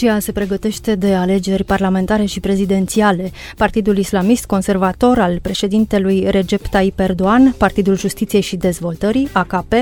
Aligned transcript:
Turcia 0.00 0.18
se 0.18 0.32
pregătește 0.32 0.94
de 0.94 1.14
alegeri 1.14 1.64
parlamentare 1.64 2.24
și 2.24 2.40
prezidențiale. 2.40 3.30
Partidul 3.56 3.96
islamist 3.96 4.46
conservator 4.46 5.18
al 5.18 5.38
președintelui 5.42 6.26
Recep 6.30 6.66
Tayyip 6.66 6.98
Erdogan, 6.98 7.54
Partidul 7.58 7.96
Justiției 7.96 8.40
și 8.40 8.56
Dezvoltării, 8.56 9.28
AKP, 9.32 9.72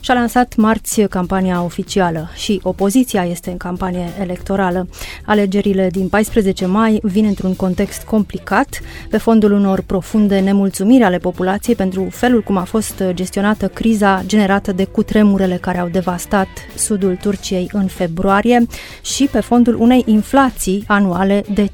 și-a 0.00 0.14
lansat 0.14 0.54
marți 0.56 1.00
campania 1.00 1.62
oficială 1.62 2.30
și 2.34 2.60
opoziția 2.62 3.24
este 3.24 3.50
în 3.50 3.56
campanie 3.56 4.08
electorală. 4.20 4.88
Alegerile 5.24 5.88
din 5.90 6.08
14 6.08 6.66
mai 6.66 6.98
vin 7.02 7.24
într-un 7.24 7.54
context 7.54 8.02
complicat, 8.02 8.80
pe 9.10 9.18
fondul 9.18 9.52
unor 9.52 9.80
profunde 9.80 10.38
nemulțumiri 10.38 11.02
ale 11.02 11.18
populației 11.18 11.76
pentru 11.76 12.08
felul 12.10 12.42
cum 12.42 12.56
a 12.56 12.64
fost 12.64 13.02
gestionată 13.10 13.68
criza 13.68 14.22
generată 14.26 14.72
de 14.72 14.84
cutremurele 14.84 15.56
care 15.56 15.78
au 15.78 15.88
devastat 15.88 16.48
sudul 16.74 17.16
Turciei 17.20 17.68
în 17.72 17.86
februarie 17.86 18.66
și 19.02 19.28
pe 19.32 19.40
fondul 19.66 19.84
unei 19.84 20.02
inflații 20.06 20.84
anuale 20.86 21.44
de 21.52 21.70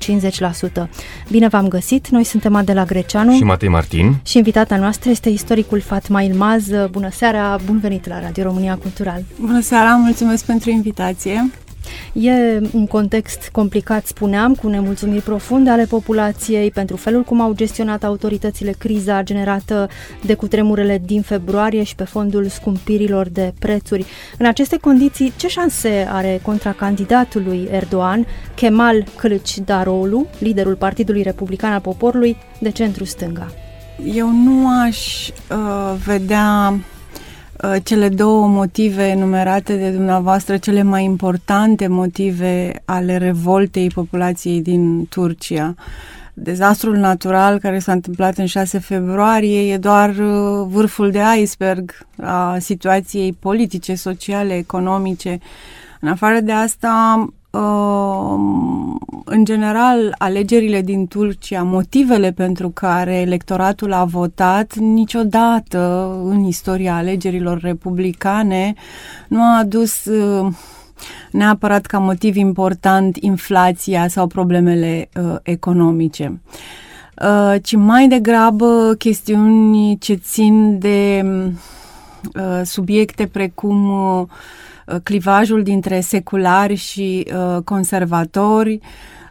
50%. 0.84 0.88
Bine 1.30 1.48
v-am 1.48 1.68
găsit, 1.68 2.08
noi 2.08 2.24
suntem 2.24 2.54
Adela 2.54 2.84
Greceanu 2.84 3.34
și 3.34 3.44
Matei 3.44 3.68
Martin 3.68 4.14
și 4.24 4.36
invitata 4.36 4.76
noastră 4.76 5.10
este 5.10 5.28
istoricul 5.28 5.80
Fatma 5.80 6.22
Ilmaz. 6.22 6.68
Bună 6.90 7.10
seara, 7.10 7.58
bun 7.64 7.78
venit 7.78 8.06
la 8.08 8.20
Radio 8.20 8.42
România 8.42 8.76
Cultural! 8.76 9.24
Bună 9.40 9.60
seara, 9.60 9.94
mulțumesc 9.94 10.44
pentru 10.44 10.70
invitație! 10.70 11.50
E 12.12 12.60
un 12.72 12.86
context 12.86 13.48
complicat, 13.52 14.06
spuneam, 14.06 14.54
cu 14.54 14.68
nemulțumiri 14.68 15.22
profunde 15.22 15.70
ale 15.70 15.84
populației 15.84 16.70
pentru 16.70 16.96
felul 16.96 17.22
cum 17.22 17.40
au 17.40 17.52
gestionat 17.54 18.04
autoritățile 18.04 18.74
criza 18.78 19.22
generată 19.22 19.88
de 20.24 20.34
cutremurele 20.34 21.02
din 21.04 21.22
februarie 21.22 21.82
și 21.82 21.94
pe 21.94 22.04
fondul 22.04 22.46
scumpirilor 22.48 23.28
de 23.28 23.52
prețuri. 23.58 24.04
În 24.38 24.46
aceste 24.46 24.76
condiții, 24.76 25.32
ce 25.36 25.48
șanse 25.48 26.08
are 26.10 26.40
contra 26.42 26.72
candidatului 26.72 27.68
Erdogan, 27.70 28.26
Kemal 28.54 29.04
Kılıçdaroğlu, 29.18 30.38
liderul 30.38 30.74
Partidului 30.74 31.22
Republican 31.22 31.72
al 31.72 31.80
Poporului, 31.80 32.36
de 32.60 32.70
centru-stânga? 32.70 33.52
Eu 34.14 34.30
nu 34.30 34.68
aș 34.68 35.28
uh, 35.28 35.94
vedea 36.04 36.74
Uh, 36.74 36.91
cele 37.82 38.08
două 38.08 38.46
motive 38.46 39.02
enumerate 39.02 39.76
de 39.76 39.90
dumneavoastră, 39.90 40.56
cele 40.56 40.82
mai 40.82 41.04
importante 41.04 41.86
motive 41.86 42.82
ale 42.84 43.16
revoltei 43.16 43.88
populației 43.88 44.62
din 44.62 45.06
Turcia. 45.06 45.74
Dezastrul 46.34 46.96
natural 46.96 47.58
care 47.58 47.78
s-a 47.78 47.92
întâmplat 47.92 48.38
în 48.38 48.46
6 48.46 48.78
februarie 48.78 49.72
e 49.72 49.76
doar 49.76 50.08
uh, 50.08 50.66
vârful 50.68 51.10
de 51.10 51.20
iceberg 51.40 52.06
a 52.22 52.58
situației 52.58 53.32
politice, 53.32 53.94
sociale, 53.94 54.56
economice. 54.56 55.38
În 56.00 56.08
afară 56.08 56.40
de 56.40 56.52
asta, 56.52 57.14
Um, 57.18 57.34
în 59.24 59.44
general, 59.44 60.14
alegerile 60.18 60.80
din 60.80 61.06
Turcia, 61.06 61.62
motivele 61.62 62.32
pentru 62.32 62.70
care 62.70 63.14
electoratul 63.14 63.92
a 63.92 64.04
votat 64.04 64.74
niciodată 64.74 66.10
în 66.24 66.44
istoria 66.44 66.96
alegerilor 66.96 67.60
republicane 67.60 68.74
nu 69.28 69.42
a 69.42 69.58
adus 69.58 70.04
uh, 70.04 70.52
neapărat 71.30 71.86
ca 71.86 71.98
motiv 71.98 72.36
important 72.36 73.16
inflația 73.16 74.08
sau 74.08 74.26
problemele 74.26 75.08
uh, 75.14 75.36
economice, 75.42 76.40
uh, 77.22 77.54
ci 77.62 77.74
mai 77.74 78.08
degrabă 78.08 78.94
chestiuni 78.98 79.98
ce 79.98 80.14
țin 80.14 80.78
de 80.78 81.24
uh, 82.34 82.60
subiecte 82.64 83.26
precum 83.26 83.90
uh, 83.90 84.26
Uh, 84.26 84.71
clivajul 85.02 85.62
dintre 85.62 86.00
seculari 86.00 86.74
și 86.74 87.26
uh, 87.26 87.62
conservatori, 87.64 88.80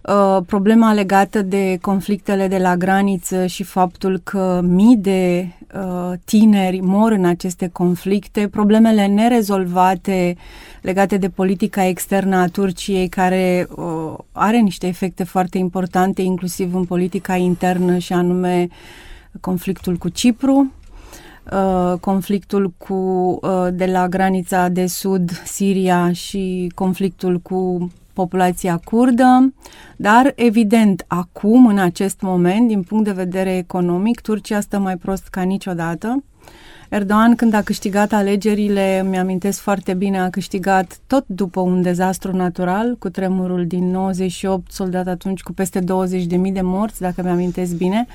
uh, 0.03 0.37
problema 0.45 0.93
legată 0.93 1.41
de 1.41 1.77
conflictele 1.81 2.47
de 2.47 2.57
la 2.57 2.77
graniță 2.77 3.45
și 3.45 3.63
faptul 3.63 4.21
că 4.23 4.61
mii 4.63 4.97
de 4.97 5.47
uh, 5.75 6.17
tineri 6.25 6.79
mor 6.79 7.11
în 7.11 7.25
aceste 7.25 7.67
conflicte, 7.67 8.47
problemele 8.47 9.05
nerezolvate 9.05 10.35
legate 10.81 11.17
de 11.17 11.29
politica 11.29 11.85
externă 11.85 12.35
a 12.35 12.47
Turciei, 12.47 13.07
care 13.07 13.67
uh, 13.75 14.13
are 14.31 14.57
niște 14.57 14.87
efecte 14.87 15.23
foarte 15.23 15.57
importante, 15.57 16.21
inclusiv 16.21 16.75
în 16.75 16.85
politica 16.85 17.35
internă, 17.35 17.97
și 17.97 18.13
anume 18.13 18.67
conflictul 19.39 19.95
cu 19.95 20.09
Cipru, 20.09 20.71
Uh, 21.49 21.93
conflictul 21.99 22.73
cu 22.77 22.93
uh, 23.41 23.67
de 23.71 23.85
la 23.85 24.07
granița 24.07 24.67
de 24.67 24.85
sud, 24.85 25.31
Siria 25.31 26.11
și 26.11 26.71
conflictul 26.75 27.39
cu 27.39 27.91
populația 28.13 28.81
curdă, 28.83 29.53
dar 29.95 30.33
evident 30.35 31.05
acum, 31.07 31.67
în 31.67 31.77
acest 31.77 32.21
moment, 32.21 32.67
din 32.67 32.83
punct 32.83 33.05
de 33.05 33.11
vedere 33.11 33.57
economic, 33.57 34.21
Turcia 34.21 34.59
stă 34.59 34.79
mai 34.79 34.97
prost 34.97 35.27
ca 35.27 35.41
niciodată. 35.41 36.23
Erdogan, 36.93 37.35
când 37.35 37.53
a 37.53 37.61
câștigat 37.61 38.11
alegerile, 38.11 39.05
mi-amintesc 39.09 39.59
foarte 39.59 39.93
bine, 39.93 40.19
a 40.19 40.29
câștigat 40.29 40.99
tot 41.07 41.23
după 41.27 41.59
un 41.59 41.81
dezastru 41.81 42.35
natural, 42.35 42.95
cu 42.99 43.09
tremurul 43.09 43.67
din 43.67 43.91
98, 43.91 44.71
soldat 44.71 45.07
atunci 45.07 45.41
cu 45.41 45.53
peste 45.53 45.79
20.000 45.79 45.85
de 46.53 46.61
morți, 46.61 47.01
dacă 47.01 47.21
mi-amintesc 47.23 47.73
bine. 47.75 48.07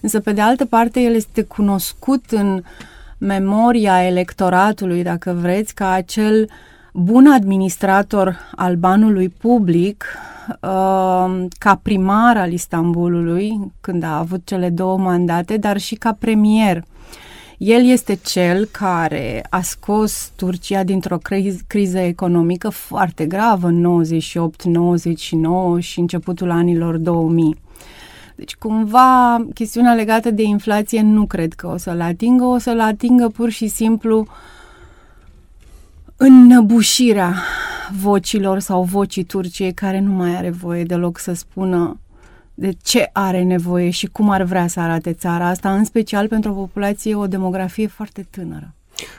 Însă, 0.00 0.20
pe 0.20 0.32
de 0.32 0.40
altă 0.40 0.64
parte, 0.64 1.00
el 1.00 1.14
este 1.14 1.42
cunoscut 1.42 2.24
în 2.30 2.62
memoria 3.18 4.06
electoratului, 4.06 5.02
dacă 5.02 5.36
vreți, 5.40 5.74
ca 5.74 5.90
acel 5.90 6.48
bun 6.92 7.26
administrator 7.26 8.38
al 8.56 8.76
banului 8.76 9.28
public, 9.28 10.04
uh, 10.48 11.44
ca 11.58 11.80
primar 11.82 12.36
al 12.36 12.52
Istanbulului, 12.52 13.72
când 13.80 14.02
a 14.02 14.18
avut 14.18 14.40
cele 14.44 14.70
două 14.70 14.98
mandate, 14.98 15.56
dar 15.56 15.78
și 15.78 15.94
ca 15.94 16.16
premier 16.18 16.84
el 17.64 17.84
este 17.84 18.14
cel 18.14 18.64
care 18.64 19.46
a 19.50 19.60
scos 19.60 20.32
Turcia 20.36 20.82
dintr-o 20.82 21.18
criz- 21.18 21.62
criză 21.66 21.98
economică 21.98 22.68
foarte 22.68 23.26
gravă 23.26 23.66
în 23.66 23.80
98, 23.80 24.64
99 24.64 25.80
și 25.80 26.00
începutul 26.00 26.50
anilor 26.50 26.96
2000. 26.96 27.56
Deci, 28.36 28.54
cumva, 28.54 29.44
chestiunea 29.54 29.94
legată 29.94 30.30
de 30.30 30.42
inflație 30.42 31.02
nu 31.02 31.26
cred 31.26 31.52
că 31.52 31.66
o 31.66 31.76
să-l 31.76 32.00
atingă, 32.00 32.44
o 32.44 32.58
să-l 32.58 32.80
atingă 32.80 33.28
pur 33.28 33.50
și 33.50 33.68
simplu 33.68 34.26
înnăbușirea 36.16 37.34
vocilor 38.00 38.58
sau 38.58 38.82
vocii 38.82 39.24
Turciei 39.24 39.72
care 39.72 40.00
nu 40.00 40.12
mai 40.12 40.36
are 40.36 40.50
voie 40.50 40.84
deloc 40.84 41.18
să 41.18 41.32
spună 41.32 42.00
de 42.54 42.72
ce 42.82 43.10
are 43.12 43.42
nevoie 43.42 43.90
și 43.90 44.06
cum 44.06 44.30
ar 44.30 44.42
vrea 44.42 44.66
să 44.66 44.80
arate 44.80 45.12
țara 45.12 45.46
asta, 45.46 45.74
în 45.74 45.84
special 45.84 46.28
pentru 46.28 46.50
o 46.50 46.54
populație, 46.54 47.14
o 47.14 47.26
demografie 47.26 47.86
foarte 47.86 48.26
tânără. 48.30 48.74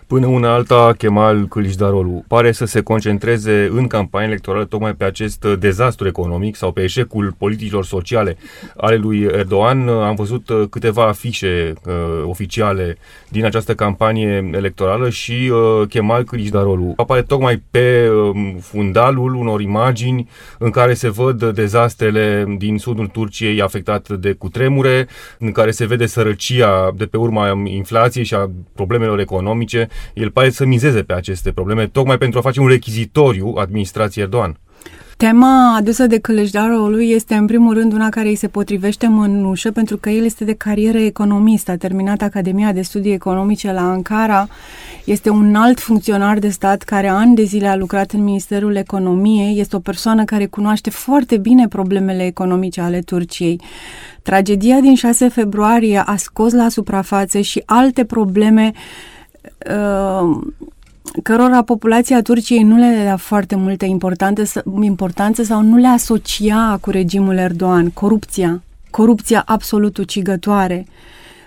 Până 0.07 0.27
una 0.27 0.53
alta, 0.53 0.93
Kemal 0.97 1.47
Kılıçdaroğlu 1.47 2.27
pare 2.27 2.51
să 2.51 2.65
se 2.65 2.81
concentreze 2.81 3.69
în 3.71 3.87
campania 3.87 4.27
electorală 4.27 4.65
tocmai 4.65 4.93
pe 4.93 5.03
acest 5.03 5.45
dezastru 5.59 6.07
economic 6.07 6.55
sau 6.55 6.71
pe 6.71 6.83
eșecul 6.83 7.35
politicilor 7.37 7.85
sociale 7.85 8.37
ale 8.77 8.95
lui 8.95 9.21
Erdogan. 9.21 9.87
Am 9.87 10.15
văzut 10.15 10.49
uh, 10.49 10.63
câteva 10.69 11.07
afișe 11.07 11.73
uh, 11.85 11.93
oficiale 12.25 12.97
din 13.29 13.45
această 13.45 13.75
campanie 13.75 14.49
electorală 14.53 15.09
și 15.09 15.51
uh, 15.51 15.87
Kemal 15.89 16.23
Kılıçdaroğlu 16.23 16.95
apare 16.95 17.21
tocmai 17.21 17.63
pe 17.71 18.09
uh, 18.09 18.55
fundalul 18.61 19.35
unor 19.35 19.61
imagini 19.61 20.29
în 20.57 20.69
care 20.69 20.93
se 20.93 21.09
văd 21.09 21.43
dezastrele 21.43 22.55
din 22.57 22.77
sudul 22.77 23.07
Turciei 23.07 23.61
afectate 23.61 24.15
de 24.15 24.31
cutremure, 24.31 25.07
în 25.39 25.51
care 25.51 25.71
se 25.71 25.85
vede 25.85 26.05
sărăcia 26.05 26.91
de 26.95 27.05
pe 27.05 27.17
urma 27.17 27.61
inflației 27.65 28.23
și 28.23 28.33
a 28.33 28.51
problemelor 28.75 29.19
economice 29.19 29.72
economice, 29.73 29.87
el 30.13 30.31
pare 30.31 30.49
să 30.49 30.65
mizeze 30.65 31.03
pe 31.03 31.13
aceste 31.13 31.51
probleme, 31.51 31.87
tocmai 31.87 32.17
pentru 32.17 32.39
a 32.39 32.41
face 32.41 32.59
un 32.59 32.67
rechizitoriu 32.67 33.53
administrației 33.57 34.23
Erdogan. 34.23 34.57
Tema 35.17 35.75
adusă 35.75 36.07
de 36.07 36.21
lui 36.89 37.11
este 37.11 37.35
în 37.35 37.45
primul 37.45 37.73
rând 37.73 37.93
una 37.93 38.09
care 38.09 38.27
îi 38.27 38.35
se 38.35 38.47
potrivește 38.47 39.07
mânușă 39.07 39.71
pentru 39.71 39.97
că 39.97 40.09
el 40.09 40.25
este 40.25 40.43
de 40.43 40.53
carieră 40.53 40.97
economist, 40.97 41.69
a 41.69 41.75
terminat 41.75 42.21
Academia 42.21 42.71
de 42.71 42.81
Studii 42.81 43.13
Economice 43.13 43.71
la 43.71 43.81
Ankara, 43.81 44.47
este 45.05 45.29
un 45.29 45.55
alt 45.55 45.79
funcționar 45.79 46.39
de 46.39 46.49
stat 46.49 46.81
care 46.81 47.07
ani 47.07 47.35
de 47.35 47.43
zile 47.43 47.67
a 47.67 47.75
lucrat 47.75 48.11
în 48.11 48.23
Ministerul 48.23 48.75
Economiei, 48.75 49.59
este 49.59 49.75
o 49.75 49.79
persoană 49.79 50.23
care 50.23 50.45
cunoaște 50.45 50.89
foarte 50.89 51.37
bine 51.37 51.67
problemele 51.67 52.25
economice 52.25 52.81
ale 52.81 52.99
Turciei. 52.99 53.61
Tragedia 54.21 54.79
din 54.79 54.95
6 54.95 55.27
februarie 55.27 56.03
a 56.05 56.15
scos 56.15 56.51
la 56.51 56.69
suprafață 56.69 57.39
și 57.39 57.63
alte 57.65 58.05
probleme 58.05 58.71
uh, 58.73 58.79
Uh, 58.79 59.12
cărora 61.23 61.61
populația 61.61 62.21
Turciei 62.21 62.63
nu 62.63 62.77
le 62.77 63.01
dea 63.03 63.17
foarte 63.17 63.55
multă 63.55 63.85
importanță 64.81 65.43
sau 65.43 65.61
nu 65.61 65.77
le 65.77 65.87
asocia 65.87 66.77
cu 66.81 66.89
regimul 66.89 67.37
Erdogan, 67.37 67.89
corupția, 67.89 68.63
corupția 68.89 69.43
absolut 69.45 69.97
ucigătoare. 69.97 70.85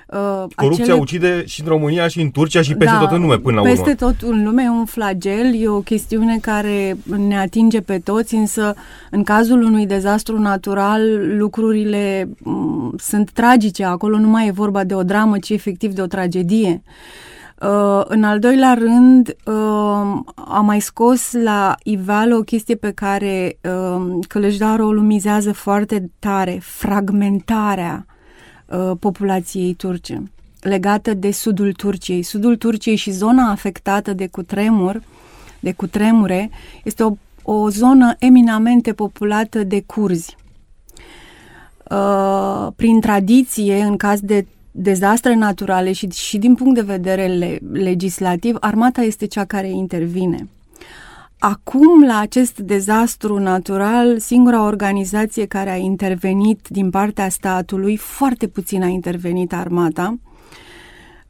Uh, 0.06 0.44
Corupția 0.54 0.84
acele... 0.84 0.98
ucide 0.98 1.44
și 1.46 1.60
în 1.60 1.68
România 1.68 2.08
și 2.08 2.20
în 2.20 2.30
Turcia 2.30 2.62
și 2.62 2.74
peste 2.74 2.94
da, 2.94 3.00
tot 3.00 3.10
în 3.10 3.20
lume 3.20 3.38
până 3.38 3.54
la 3.54 3.60
urmă. 3.60 3.74
Peste 3.74 3.94
tot 3.94 4.14
în 4.20 4.44
lume 4.44 4.62
e 4.62 4.68
un 4.68 4.84
flagel, 4.84 5.62
e 5.62 5.68
o 5.68 5.80
chestiune 5.80 6.38
care 6.38 6.96
ne 7.26 7.38
atinge 7.38 7.80
pe 7.80 7.98
toți, 7.98 8.34
însă 8.34 8.74
în 9.10 9.22
cazul 9.22 9.62
unui 9.62 9.86
dezastru 9.86 10.38
natural 10.38 11.02
lucrurile 11.36 12.24
m- 12.24 12.28
mm, 12.38 12.94
sunt 12.98 13.30
tragice. 13.30 13.84
Acolo 13.84 14.18
nu 14.18 14.28
mai 14.28 14.46
e 14.46 14.50
vorba 14.50 14.84
de 14.84 14.94
o 14.94 15.02
dramă, 15.02 15.38
ci 15.38 15.50
efectiv 15.50 15.92
de 15.92 16.02
o 16.02 16.06
tragedie. 16.06 16.82
Uh, 16.84 16.92
în 18.04 18.24
al 18.24 18.38
doilea 18.38 18.74
rând, 18.74 19.36
uh, 19.44 19.54
a 20.34 20.60
mai 20.64 20.80
scos 20.80 21.32
la 21.32 21.74
iveală 21.82 22.36
o 22.36 22.40
chestie 22.40 22.74
pe 22.74 22.90
care 22.90 23.58
uh, 23.62 24.18
Călăjdarul 24.28 24.86
o 24.86 24.92
lumizează 24.92 25.52
foarte 25.52 26.10
tare, 26.18 26.58
fragmentarea 26.62 28.06
uh, 28.66 28.92
populației 29.00 29.74
turce, 29.74 30.22
legată 30.60 31.14
de 31.14 31.30
sudul 31.30 31.72
Turciei. 31.72 32.22
Sudul 32.22 32.56
Turciei 32.56 32.96
și 32.96 33.10
zona 33.10 33.50
afectată 33.50 34.12
de 34.12 34.26
cutremur, 34.26 35.02
de 35.60 35.72
cutremure, 35.72 36.50
este 36.84 37.02
o, 37.02 37.16
o 37.42 37.68
zonă 37.68 38.14
eminamente 38.18 38.92
populată 38.92 39.64
de 39.64 39.82
curzi. 39.86 40.36
Uh, 41.90 42.66
prin 42.76 43.00
tradiție, 43.00 43.82
în 43.82 43.96
caz 43.96 44.20
de 44.20 44.46
dezastre 44.76 45.34
naturale 45.34 45.92
și, 45.92 46.08
și 46.08 46.38
din 46.38 46.54
punct 46.54 46.74
de 46.74 46.80
vedere 46.80 47.26
le, 47.26 47.58
legislativ, 47.72 48.56
armata 48.60 49.02
este 49.02 49.26
cea 49.26 49.44
care 49.44 49.68
intervine. 49.68 50.48
Acum, 51.38 52.04
la 52.06 52.18
acest 52.18 52.58
dezastru 52.58 53.38
natural, 53.38 54.18
singura 54.18 54.64
organizație 54.64 55.46
care 55.46 55.70
a 55.70 55.76
intervenit 55.76 56.66
din 56.68 56.90
partea 56.90 57.28
statului, 57.28 57.96
foarte 57.96 58.46
puțin 58.46 58.82
a 58.82 58.86
intervenit 58.86 59.52
armata, 59.52 60.18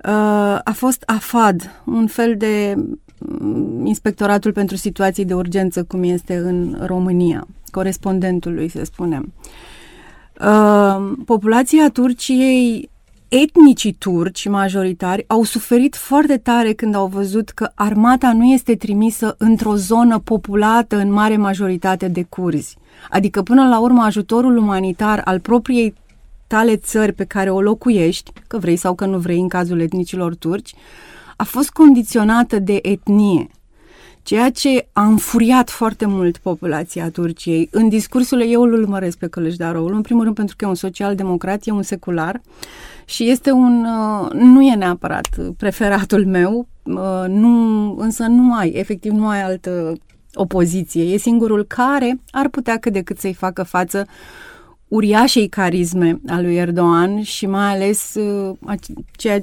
uh, 0.04 0.58
a 0.64 0.72
fost 0.74 1.02
AFAD, 1.06 1.82
un 1.84 2.06
fel 2.06 2.36
de 2.36 2.74
mm, 3.18 3.86
inspectoratul 3.86 4.52
pentru 4.52 4.76
situații 4.76 5.24
de 5.24 5.34
urgență, 5.34 5.84
cum 5.84 6.02
este 6.02 6.36
în 6.36 6.78
România, 6.80 7.46
corespondentul 7.70 8.54
lui, 8.54 8.68
să 8.68 8.84
spunem. 8.84 9.32
Uh, 10.40 11.12
populația 11.24 11.90
Turciei 11.90 12.90
etnicii 13.28 13.92
turci 13.92 14.48
majoritari 14.48 15.24
au 15.26 15.42
suferit 15.42 15.96
foarte 15.96 16.36
tare 16.36 16.72
când 16.72 16.94
au 16.94 17.06
văzut 17.06 17.48
că 17.48 17.70
armata 17.74 18.32
nu 18.32 18.44
este 18.44 18.74
trimisă 18.74 19.34
într-o 19.38 19.76
zonă 19.76 20.18
populată 20.18 20.96
în 20.96 21.12
mare 21.12 21.36
majoritate 21.36 22.08
de 22.08 22.22
curzi. 22.22 22.76
Adică 23.10 23.42
până 23.42 23.68
la 23.68 23.80
urmă 23.80 24.02
ajutorul 24.02 24.56
umanitar 24.56 25.20
al 25.24 25.40
propriei 25.40 25.94
tale 26.46 26.76
țări 26.76 27.12
pe 27.12 27.24
care 27.24 27.50
o 27.50 27.60
locuiești, 27.60 28.32
că 28.46 28.58
vrei 28.58 28.76
sau 28.76 28.94
că 28.94 29.06
nu 29.06 29.18
vrei 29.18 29.40
în 29.40 29.48
cazul 29.48 29.80
etnicilor 29.80 30.34
turci, 30.34 30.74
a 31.36 31.44
fost 31.44 31.70
condiționată 31.70 32.58
de 32.58 32.78
etnie 32.82 33.48
ceea 34.26 34.50
ce 34.50 34.88
a 34.92 35.04
înfuriat 35.04 35.70
foarte 35.70 36.06
mult 36.06 36.36
populația 36.36 37.10
Turciei. 37.10 37.68
În 37.70 37.88
discursul 37.88 38.40
eu 38.50 38.62
îl 38.62 38.72
urmăresc 38.72 39.18
pe 39.18 39.26
Călășdaroul, 39.26 39.94
în 39.94 40.00
primul 40.00 40.22
rând 40.22 40.34
pentru 40.34 40.56
că 40.56 40.64
e 40.64 40.68
un 40.68 40.74
social-democrat, 40.74 41.60
e 41.64 41.70
un 41.70 41.82
secular 41.82 42.40
și 43.04 43.30
este 43.30 43.50
un, 43.50 43.84
uh, 43.84 44.30
nu 44.32 44.62
e 44.62 44.74
neapărat 44.74 45.28
preferatul 45.56 46.26
meu, 46.26 46.68
uh, 46.82 47.24
nu, 47.28 47.96
însă 47.98 48.22
nu 48.22 48.54
ai, 48.54 48.70
efectiv 48.70 49.12
nu 49.12 49.28
ai 49.28 49.42
altă 49.42 49.92
opoziție. 50.34 51.02
E 51.02 51.16
singurul 51.16 51.64
care 51.64 52.20
ar 52.30 52.48
putea 52.48 52.76
cât 52.76 52.92
de 52.92 53.02
cât 53.02 53.18
să-i 53.18 53.34
facă 53.34 53.62
față 53.62 54.06
uriașei 54.88 55.48
carisme 55.48 56.20
a 56.28 56.40
lui 56.40 56.56
Erdogan 56.56 57.22
și 57.22 57.46
mai 57.46 57.74
ales 57.74 58.14
uh, 58.14 58.56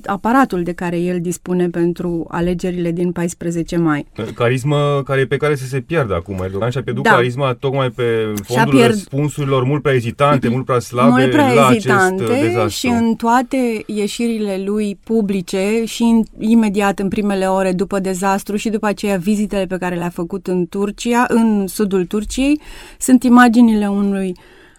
aparatul 0.06 0.64
de 0.64 0.74
care 0.74 1.00
el 1.00 1.22
dispune 1.22 1.70
pentru 1.70 2.26
alegerile 2.30 2.92
din 2.92 3.12
14 3.12 3.78
mai. 3.78 4.08
Carismă 4.36 5.02
care 5.06 5.26
pe 5.26 5.38
care 5.38 5.56
să 5.56 5.66
se 5.66 5.80
piardă 5.80 6.16
acum. 6.16 6.40
Erdogan 6.44 6.70
și-a 6.70 6.84
pierdut 6.84 7.04
da. 7.04 7.10
carisma 7.10 7.54
tocmai 7.54 7.90
pe 7.90 8.34
fondul 8.44 8.74
pierd... 8.74 8.92
răspunsurilor 8.92 9.64
mult 9.64 9.82
prea 9.82 9.94
ezitante, 9.94 10.48
mult 10.50 10.66
prea 10.66 10.80
slabe 10.80 11.10
mult 11.10 11.32
prea 11.32 11.54
la 11.54 11.70
ezitante 11.72 12.24
acest 12.24 12.42
dezastru. 12.42 12.70
și 12.70 12.88
în 12.88 13.16
toate 13.16 13.84
ieșirile 13.86 14.64
lui 14.66 14.98
publice 15.04 15.84
și 15.86 16.04
în, 16.04 16.24
imediat 16.40 17.00
în 17.00 17.08
primele 17.08 17.46
ore 17.46 17.72
după 17.72 18.00
dezastru 18.00 18.56
și 18.56 18.70
după 18.70 18.86
aceea 18.86 19.18
vizitele 19.18 19.66
pe 19.66 19.78
care 19.78 19.96
le-a 19.96 20.10
făcut 20.10 20.48
în 20.48 20.66
Turcia, 20.68 21.26
în 21.28 21.68
sudul 21.68 22.06
Turciei, 22.06 22.62
sunt 22.98 23.24
imaginile 23.24 23.88
unui 23.88 24.36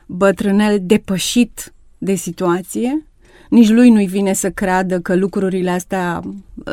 bătrânel 0.07 0.79
depășit 0.83 1.73
de 1.99 2.15
situație, 2.15 3.07
nici 3.49 3.69
lui 3.69 3.91
nu-i 3.91 4.07
vine 4.07 4.33
să 4.33 4.51
creadă 4.51 5.01
că 5.01 5.15
lucrurile 5.15 5.71
astea 5.71 6.21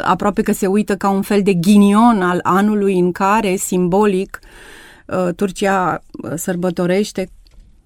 aproape 0.01 0.42
că 0.42 0.51
se 0.51 0.68
uită 0.68 0.95
ca 0.95 1.10
un 1.10 1.22
fel 1.22 1.42
de 1.42 1.54
ghinion 1.54 2.22
al 2.22 2.39
anului 2.44 3.00
în 3.00 3.12
care, 3.12 3.56
simbolic, 3.56 4.39
uh, 5.06 5.33
Turcia 5.36 6.04
uh, 6.24 6.31
sărbătorește 6.36 7.30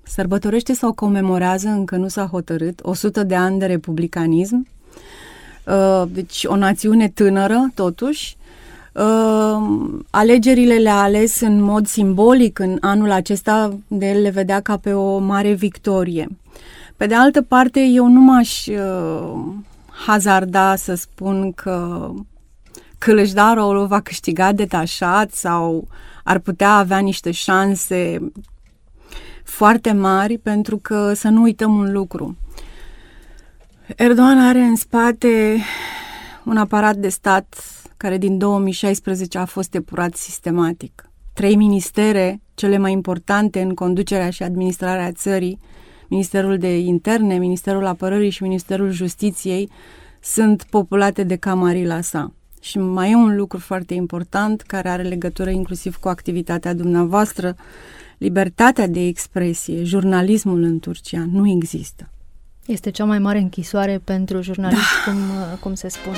sărbătorește 0.07 0.73
sau 0.73 0.93
comemorează, 0.93 1.67
încă 1.67 1.95
nu 1.95 2.07
s-a 2.07 2.25
hotărât, 2.25 2.79
100 2.83 3.23
de 3.23 3.35
ani 3.35 3.59
de 3.59 3.65
republicanism. 3.65 4.67
Uh, 5.65 6.03
deci 6.11 6.43
o 6.45 6.55
națiune 6.55 7.09
tânără, 7.09 7.71
totuși, 7.73 8.37
Uh, 8.95 9.99
alegerile 10.09 10.73
le-a 10.73 11.01
ales 11.01 11.41
în 11.41 11.61
mod 11.61 11.87
simbolic 11.87 12.59
în 12.59 12.77
anul 12.81 13.11
acesta, 13.11 13.77
de 13.87 14.09
el 14.09 14.21
le 14.21 14.29
vedea 14.29 14.59
ca 14.59 14.77
pe 14.77 14.93
o 14.93 15.17
mare 15.17 15.53
victorie. 15.53 16.27
Pe 16.97 17.05
de 17.05 17.15
altă 17.15 17.41
parte, 17.41 17.79
eu 17.79 18.07
nu 18.07 18.19
m-aș 18.19 18.65
uh, 18.67 19.43
hazarda 20.05 20.75
să 20.75 20.95
spun 20.95 21.51
că 21.51 22.11
Călăjdarul 22.97 23.87
va 23.87 23.99
câștiga 23.99 24.51
detașat 24.51 25.31
sau 25.31 25.87
ar 26.23 26.39
putea 26.39 26.75
avea 26.75 26.97
niște 26.97 27.31
șanse 27.31 28.31
foarte 29.43 29.91
mari, 29.91 30.37
pentru 30.37 30.77
că 30.77 31.13
să 31.13 31.27
nu 31.27 31.41
uităm 31.41 31.77
un 31.77 31.91
lucru. 31.91 32.37
Erdogan 33.95 34.39
are 34.39 34.59
în 34.59 34.75
spate 34.75 35.57
un 36.43 36.57
aparat 36.57 36.95
de 36.95 37.09
stat 37.09 37.74
care 37.97 38.17
din 38.17 38.37
2016 38.37 39.37
a 39.37 39.45
fost 39.45 39.73
epurat 39.73 40.15
sistematic. 40.15 41.09
Trei 41.33 41.55
ministere, 41.55 42.41
cele 42.53 42.77
mai 42.77 42.91
importante 42.91 43.61
în 43.61 43.73
conducerea 43.73 44.29
și 44.29 44.43
administrarea 44.43 45.11
țării, 45.11 45.59
Ministerul 46.09 46.57
de 46.57 46.77
Interne, 46.77 47.37
Ministerul 47.37 47.85
Apărării 47.85 48.29
și 48.29 48.43
Ministerul 48.43 48.91
Justiției, 48.91 49.69
sunt 50.21 50.63
populate 50.69 51.23
de 51.23 51.35
camarila 51.35 52.01
sa. 52.01 52.33
Și 52.61 52.77
mai 52.77 53.11
e 53.11 53.15
un 53.15 53.35
lucru 53.35 53.59
foarte 53.59 53.93
important 53.93 54.61
care 54.61 54.89
are 54.89 55.03
legătură 55.03 55.49
inclusiv 55.49 55.95
cu 55.95 56.07
activitatea 56.07 56.73
dumneavoastră. 56.73 57.55
Libertatea 58.17 58.87
de 58.87 58.99
expresie, 58.99 59.83
jurnalismul 59.83 60.63
în 60.63 60.79
Turcia 60.79 61.25
nu 61.31 61.49
există. 61.49 62.09
Este 62.65 62.91
cea 62.91 63.05
mai 63.05 63.19
mare 63.19 63.37
închisoare 63.37 64.01
pentru 64.03 64.41
jurnaliști, 64.41 64.83
da. 65.05 65.11
cum, 65.11 65.19
cum 65.59 65.73
se 65.73 65.87
spune. 65.87 66.17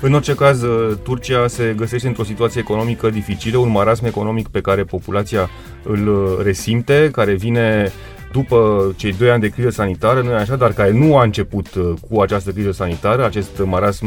În 0.00 0.12
orice 0.12 0.34
caz, 0.34 0.62
uh, 0.62 0.96
Turcia 1.02 1.46
se 1.46 1.74
găsește 1.76 2.06
într-o 2.06 2.24
situație 2.24 2.60
economică 2.60 3.10
dificilă, 3.10 3.58
un 3.58 3.70
marasm 3.70 4.04
economic 4.04 4.48
pe 4.48 4.60
care 4.60 4.84
populația 4.84 5.50
îl 5.82 6.08
uh, 6.08 6.44
resimte, 6.44 7.08
care 7.12 7.34
vine 7.34 7.92
după 8.32 8.92
cei 8.96 9.12
doi 9.12 9.30
ani 9.30 9.40
de 9.40 9.48
criză 9.48 9.70
sanitară, 9.70 10.22
nu 10.22 10.30
e 10.30 10.34
așa, 10.34 10.56
dar 10.56 10.72
care 10.72 10.92
nu 10.92 11.16
a 11.16 11.22
început 11.22 11.74
uh, 11.74 11.92
cu 12.10 12.20
această 12.20 12.50
criză 12.50 12.72
sanitară, 12.72 13.24
acest 13.24 13.62
marasm 13.64 14.06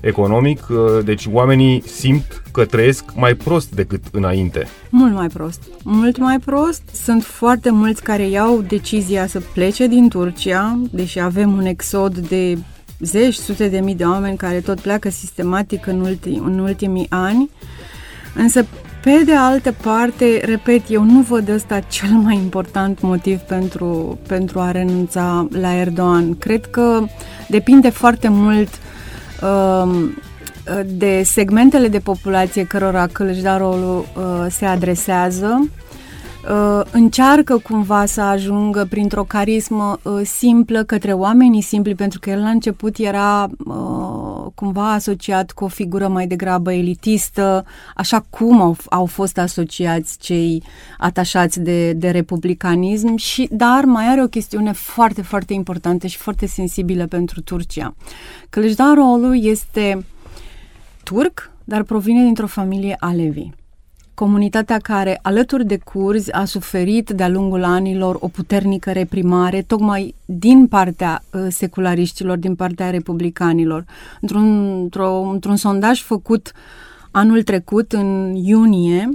economic, 0.00 0.66
deci 1.04 1.26
oamenii 1.32 1.82
simt 1.86 2.42
că 2.52 2.64
trăiesc 2.64 3.04
mai 3.14 3.34
prost 3.34 3.74
decât 3.74 4.02
înainte. 4.12 4.66
Mult 4.90 5.14
mai 5.14 5.26
prost. 5.26 5.62
Mult 5.82 6.18
mai 6.18 6.38
prost. 6.38 6.82
Sunt 6.92 7.24
foarte 7.24 7.70
mulți 7.70 8.02
care 8.02 8.28
iau 8.28 8.60
decizia 8.68 9.26
să 9.26 9.40
plece 9.54 9.86
din 9.86 10.08
Turcia, 10.08 10.78
deși 10.90 11.18
avem 11.18 11.52
un 11.52 11.64
exod 11.64 12.18
de 12.18 12.58
zeci, 13.00 13.34
sute 13.34 13.68
de 13.68 13.80
mii 13.80 13.94
de 13.94 14.04
oameni 14.04 14.36
care 14.36 14.60
tot 14.60 14.80
pleacă 14.80 15.10
sistematic 15.10 15.86
în, 15.86 16.00
ulti, 16.00 16.28
în 16.28 16.58
ultimii 16.58 17.06
ani, 17.08 17.50
însă 18.34 18.66
Pe 19.02 19.22
de 19.24 19.34
altă 19.34 19.74
parte, 19.82 20.40
repet, 20.44 20.82
eu 20.88 21.02
nu 21.02 21.20
văd 21.20 21.48
ăsta 21.48 21.80
cel 21.80 22.08
mai 22.08 22.34
important 22.34 23.00
motiv 23.00 23.38
pentru, 23.38 24.18
pentru 24.26 24.60
a 24.60 24.70
renunța 24.70 25.48
la 25.50 25.74
Erdogan. 25.74 26.38
Cred 26.38 26.66
că 26.66 27.04
depinde 27.48 27.88
foarte 27.88 28.28
mult 28.28 28.68
uh, 29.42 30.08
de 30.86 31.22
segmentele 31.24 31.88
de 31.88 31.98
populație 31.98 32.64
cărora 32.64 33.06
Călăjdarul 33.06 33.98
uh, 34.16 34.46
se 34.50 34.64
adresează 34.64 35.58
uh, 35.60 35.68
încearcă 36.90 37.58
cumva 37.58 38.06
să 38.06 38.20
ajungă 38.20 38.86
printr-o 38.90 39.24
carismă 39.24 39.98
uh, 40.02 40.20
simplă 40.24 40.84
către 40.84 41.12
oamenii 41.12 41.60
simpli, 41.60 41.94
pentru 41.94 42.18
că 42.20 42.30
el 42.30 42.40
la 42.40 42.48
început 42.48 42.96
era 42.96 43.50
uh, 43.66 44.52
cumva 44.54 44.92
asociat 44.92 45.50
cu 45.50 45.64
o 45.64 45.68
figură 45.68 46.08
mai 46.08 46.26
degrabă 46.26 46.72
elitistă, 46.72 47.64
așa 47.94 48.24
cum 48.30 48.60
au, 48.60 48.76
au 48.88 49.06
fost 49.06 49.38
asociați 49.38 50.18
cei 50.18 50.62
atașați 50.98 51.60
de, 51.60 51.92
de 51.92 52.10
republicanism, 52.10 53.16
și, 53.16 53.48
dar 53.50 53.84
mai 53.84 54.06
are 54.08 54.22
o 54.22 54.26
chestiune 54.26 54.72
foarte, 54.72 55.22
foarte 55.22 55.52
importantă 55.52 56.06
și 56.06 56.16
foarte 56.16 56.46
sensibilă 56.46 57.06
pentru 57.06 57.40
Turcia. 57.40 57.94
Călăjdarolu 58.50 59.34
este 59.34 60.04
turc, 61.04 61.50
dar 61.64 61.82
provine 61.82 62.22
dintr-o 62.22 62.46
familie 62.46 62.96
alevi 62.98 63.50
comunitatea 64.20 64.78
care, 64.78 65.18
alături 65.22 65.66
de 65.66 65.76
curzi, 65.76 66.32
a 66.32 66.44
suferit 66.44 67.10
de-a 67.10 67.28
lungul 67.28 67.64
anilor 67.64 68.16
o 68.20 68.28
puternică 68.28 68.92
reprimare, 68.92 69.62
tocmai 69.62 70.14
din 70.24 70.66
partea 70.66 71.22
uh, 71.32 71.46
seculariștilor, 71.48 72.36
din 72.36 72.54
partea 72.54 72.90
republicanilor. 72.90 73.84
Într-un, 74.20 74.80
într-o, 74.82 75.20
într-un 75.20 75.56
sondaj 75.56 76.02
făcut 76.02 76.52
anul 77.10 77.42
trecut, 77.42 77.92
în 77.92 78.34
iunie, 78.34 79.08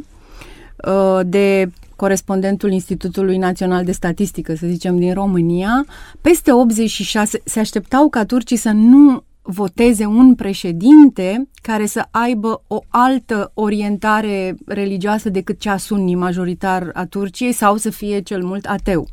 uh, 0.88 1.19
de 1.25 1.71
corespondentul 1.95 2.71
Institutului 2.71 3.38
Național 3.38 3.83
de 3.83 3.91
Statistică, 3.91 4.55
să 4.55 4.67
zicem, 4.67 4.97
din 4.97 5.13
România, 5.13 5.85
peste 6.21 6.51
86 6.51 7.41
se 7.43 7.59
așteptau 7.59 8.09
ca 8.09 8.25
turcii 8.25 8.57
să 8.57 8.71
nu 8.71 9.24
voteze 9.45 10.05
un 10.05 10.35
președinte 10.35 11.49
care 11.61 11.85
să 11.85 12.07
aibă 12.11 12.63
o 12.67 12.79
altă 12.87 13.51
orientare 13.53 14.55
religioasă 14.65 15.29
decât 15.29 15.59
cea 15.59 15.77
sunni 15.77 16.15
majoritar 16.15 16.89
a 16.93 17.05
Turciei 17.05 17.51
sau 17.51 17.77
să 17.77 17.89
fie 17.89 18.19
cel 18.19 18.43
mult 18.43 18.65
ateu. 18.65 19.07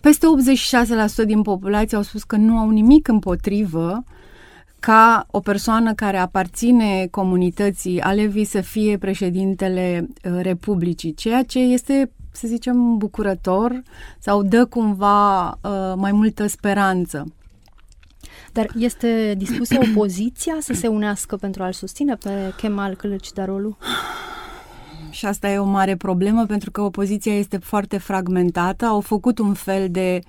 Peste 0.00 0.26
86% 1.22 1.26
din 1.26 1.42
populație 1.42 1.96
au 1.96 2.02
spus 2.02 2.22
că 2.22 2.36
nu 2.36 2.58
au 2.58 2.70
nimic 2.70 3.08
împotrivă 3.08 4.04
ca 4.78 5.26
o 5.30 5.40
persoană 5.40 5.94
care 5.94 6.16
aparține 6.16 7.06
comunității 7.10 8.00
alevi 8.00 8.44
să 8.44 8.60
fie 8.60 8.98
președintele 8.98 10.08
uh, 10.08 10.38
Republicii, 10.42 11.14
ceea 11.14 11.42
ce 11.42 11.58
este, 11.58 12.10
să 12.32 12.46
zicem, 12.46 12.96
bucurător 12.96 13.82
sau 14.18 14.42
dă 14.42 14.64
cumva 14.64 15.48
uh, 15.48 15.92
mai 15.96 16.12
multă 16.12 16.46
speranță. 16.46 17.26
Dar 18.52 18.66
este 18.78 19.34
dispusă 19.36 19.78
opoziția 19.90 20.56
să 20.60 20.72
se 20.72 20.86
unească 20.86 21.36
pentru 21.36 21.62
a-l 21.62 21.72
susține 21.72 22.14
pe 22.14 22.30
Kemal 22.56 22.96
Kılıçdaroğlu? 22.96 23.76
Și 25.10 25.26
asta 25.26 25.50
e 25.50 25.58
o 25.58 25.64
mare 25.64 25.96
problemă 25.96 26.46
pentru 26.46 26.70
că 26.70 26.80
opoziția 26.80 27.34
este 27.34 27.56
foarte 27.56 27.98
fragmentată. 27.98 28.84
Au 28.84 29.00
făcut 29.00 29.38
un 29.38 29.54
fel 29.54 29.88
de 29.90 30.20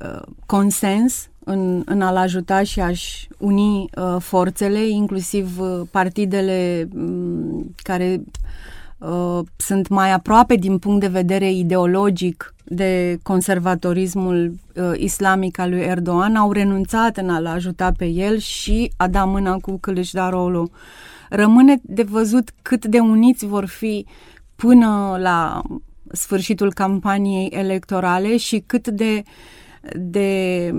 uh, 0.00 0.22
consens 0.46 1.28
în, 1.44 1.82
în 1.84 2.02
a-l 2.02 2.16
ajuta 2.16 2.62
și 2.62 2.80
a-și 2.80 3.28
uni 3.38 3.84
uh, 3.94 4.16
forțele, 4.18 4.88
inclusiv 4.88 5.60
uh, 5.60 5.80
partidele 5.90 6.88
um, 6.94 7.74
care 7.82 8.22
uh, 8.24 8.32
sunt 9.56 9.88
mai 9.88 10.12
aproape 10.12 10.54
din 10.54 10.78
punct 10.78 11.00
de 11.00 11.06
vedere 11.06 11.52
ideologic 11.52 12.54
de 12.64 13.18
conservatorismul 13.22 14.54
uh, 14.74 14.92
islamic 14.96 15.58
al 15.58 15.70
lui 15.70 15.80
Erdogan 15.80 16.36
au 16.36 16.52
renunțat 16.52 17.16
în 17.16 17.28
a-l 17.28 17.46
ajuta 17.46 17.92
pe 17.96 18.06
el 18.06 18.38
și 18.38 18.92
a 18.96 19.08
da 19.08 19.24
mâna 19.24 19.56
cu 19.56 19.80
Kılıçdaroğlu. 19.80 20.70
Rămâne 21.28 21.76
de 21.82 22.02
văzut 22.02 22.50
cât 22.62 22.86
de 22.86 22.98
uniți 22.98 23.46
vor 23.46 23.66
fi 23.66 24.06
până 24.56 25.16
la 25.20 25.62
sfârșitul 26.12 26.72
campaniei 26.72 27.46
electorale 27.46 28.36
și 28.36 28.62
cât 28.66 28.88
de 28.88 29.22
de 29.96 30.70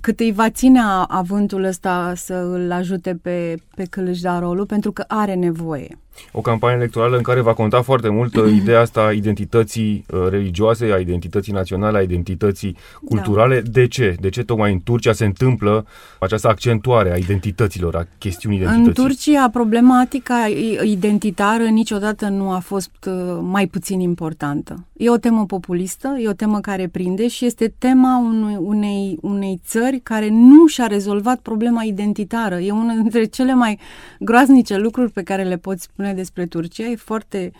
cât 0.00 0.20
îi 0.20 0.32
va 0.32 0.50
ține 0.50 0.80
avântul 1.06 1.64
ăsta 1.64 2.12
să 2.16 2.34
îl 2.34 2.72
ajute 2.72 3.18
pe, 3.22 3.56
pe 3.74 3.84
Călăjdarolu, 3.84 4.66
pentru 4.66 4.92
că 4.92 5.04
are 5.06 5.34
nevoie 5.34 5.98
o 6.32 6.40
campanie 6.40 6.76
electorală 6.76 7.16
în 7.16 7.22
care 7.22 7.40
va 7.40 7.54
conta 7.54 7.82
foarte 7.82 8.08
mult 8.08 8.36
uh, 8.36 8.52
ideea 8.52 8.80
asta 8.80 9.00
a 9.00 9.12
identității 9.12 10.04
uh, 10.10 10.26
religioase, 10.30 10.92
a 10.92 10.98
identității 10.98 11.52
naționale, 11.52 11.98
a 11.98 12.02
identității 12.02 12.76
culturale. 13.04 13.60
Da. 13.60 13.70
De 13.70 13.86
ce? 13.86 14.16
De 14.20 14.28
ce 14.28 14.42
tocmai 14.42 14.72
în 14.72 14.80
Turcia 14.84 15.12
se 15.12 15.24
întâmplă 15.24 15.86
această 16.18 16.48
accentuare 16.48 17.12
a 17.12 17.16
identităților, 17.16 17.94
a 17.94 18.06
chestiunii 18.18 18.58
identității? 18.58 19.02
În 19.02 19.08
Turcia 19.08 19.48
problematica 19.48 20.46
identitară 20.82 21.62
niciodată 21.62 22.28
nu 22.28 22.50
a 22.50 22.58
fost 22.58 22.90
uh, 23.06 23.38
mai 23.42 23.66
puțin 23.66 24.00
importantă. 24.00 24.84
E 24.96 25.10
o 25.10 25.16
temă 25.16 25.44
populistă, 25.46 26.16
e 26.20 26.28
o 26.28 26.32
temă 26.32 26.60
care 26.60 26.88
prinde 26.88 27.28
și 27.28 27.44
este 27.44 27.74
tema 27.78 28.18
unui, 28.18 28.56
unei, 28.60 29.18
unei 29.20 29.60
țări 29.66 30.00
care 30.02 30.28
nu 30.30 30.66
și-a 30.66 30.86
rezolvat 30.86 31.38
problema 31.38 31.82
identitară. 31.82 32.58
E 32.58 32.70
una 32.70 32.94
dintre 32.94 33.24
cele 33.24 33.54
mai 33.54 33.78
groaznice 34.18 34.76
lucruri 34.76 35.10
pe 35.10 35.22
care 35.22 35.42
le 35.42 35.56
poți 35.56 35.82
spune 35.82 36.07
spune 36.08 36.22
despre 36.22 36.46
Turcia. 36.46 36.84
E 36.84 36.96
foarte 36.96 37.52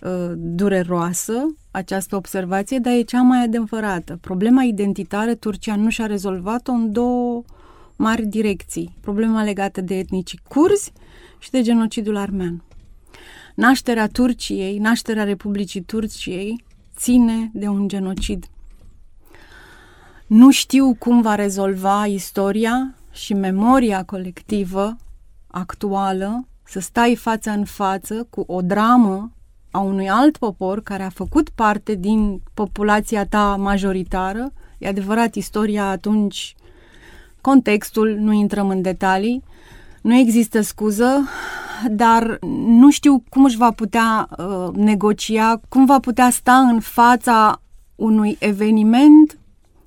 uh, 0.00 0.32
dureroasă 0.36 1.32
această 1.70 2.16
observație, 2.16 2.78
dar 2.78 2.92
e 2.92 3.02
cea 3.02 3.22
mai 3.22 3.42
adevărată. 3.42 4.18
Problema 4.20 4.62
identitară 4.62 5.34
Turcia 5.34 5.76
nu 5.76 5.90
și-a 5.90 6.06
rezolvat-o 6.06 6.72
în 6.72 6.92
două 6.92 7.42
mari 7.96 8.26
direcții. 8.26 8.96
Problema 9.00 9.42
legată 9.42 9.80
de 9.80 9.98
etnicii 9.98 10.40
curzi 10.48 10.92
și 11.38 11.50
de 11.50 11.62
genocidul 11.62 12.16
armean. 12.16 12.62
Nașterea 13.54 14.08
Turciei, 14.08 14.78
nașterea 14.78 15.24
Republicii 15.24 15.80
Turciei 15.80 16.64
ține 16.96 17.50
de 17.52 17.68
un 17.68 17.88
genocid. 17.88 18.44
Nu 20.26 20.50
știu 20.50 20.94
cum 20.98 21.22
va 21.22 21.34
rezolva 21.34 22.06
istoria 22.06 22.94
și 23.12 23.34
memoria 23.34 24.04
colectivă 24.04 24.96
actuală 25.46 26.46
să 26.72 26.80
stai 26.80 27.16
față 27.16 27.50
în 27.50 27.64
față 27.64 28.26
cu 28.30 28.44
o 28.46 28.60
dramă 28.60 29.32
a 29.70 29.78
unui 29.78 30.08
alt 30.08 30.36
popor 30.36 30.82
care 30.82 31.02
a 31.02 31.08
făcut 31.08 31.48
parte 31.48 31.94
din 31.94 32.40
populația 32.54 33.26
ta 33.26 33.56
majoritară. 33.58 34.52
E 34.78 34.88
adevărat, 34.88 35.34
istoria 35.34 35.88
atunci, 35.88 36.54
contextul, 37.40 38.16
nu 38.18 38.32
intrăm 38.32 38.68
în 38.68 38.82
detalii, 38.82 39.42
nu 40.02 40.14
există 40.14 40.60
scuză, 40.60 41.28
dar 41.90 42.38
nu 42.66 42.90
știu 42.90 43.24
cum 43.28 43.44
își 43.44 43.56
va 43.56 43.70
putea 43.70 44.28
uh, 44.38 44.74
negocia, 44.74 45.60
cum 45.68 45.84
va 45.84 45.98
putea 45.98 46.30
sta 46.30 46.58
în 46.58 46.80
fața 46.80 47.62
unui 47.96 48.36
eveniment 48.40 49.38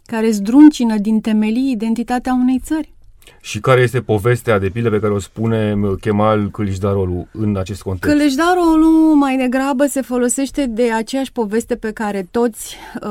care 0.05 0.31
zdruncină 0.31 0.97
din 0.97 1.21
temelii 1.21 1.71
identitatea 1.71 2.33
unei 2.33 2.59
țări. 2.63 2.94
Și 3.41 3.59
care 3.59 3.81
este 3.81 4.01
povestea, 4.01 4.59
de 4.59 4.69
pildă, 4.69 4.89
pe 4.89 4.99
care 4.99 5.13
o 5.13 5.19
spune 5.19 5.75
Kemal 6.01 6.49
Kılıçdaroğlu 6.51 7.27
în 7.31 7.55
acest 7.57 7.81
context? 7.81 8.15
Kılıçdaroğlu 8.15 9.13
mai 9.15 9.37
degrabă 9.37 9.85
se 9.85 10.01
folosește 10.01 10.65
de 10.65 10.91
aceeași 10.91 11.31
poveste 11.31 11.75
pe 11.75 11.91
care 11.91 12.27
toți 12.31 12.75
uh, 13.01 13.09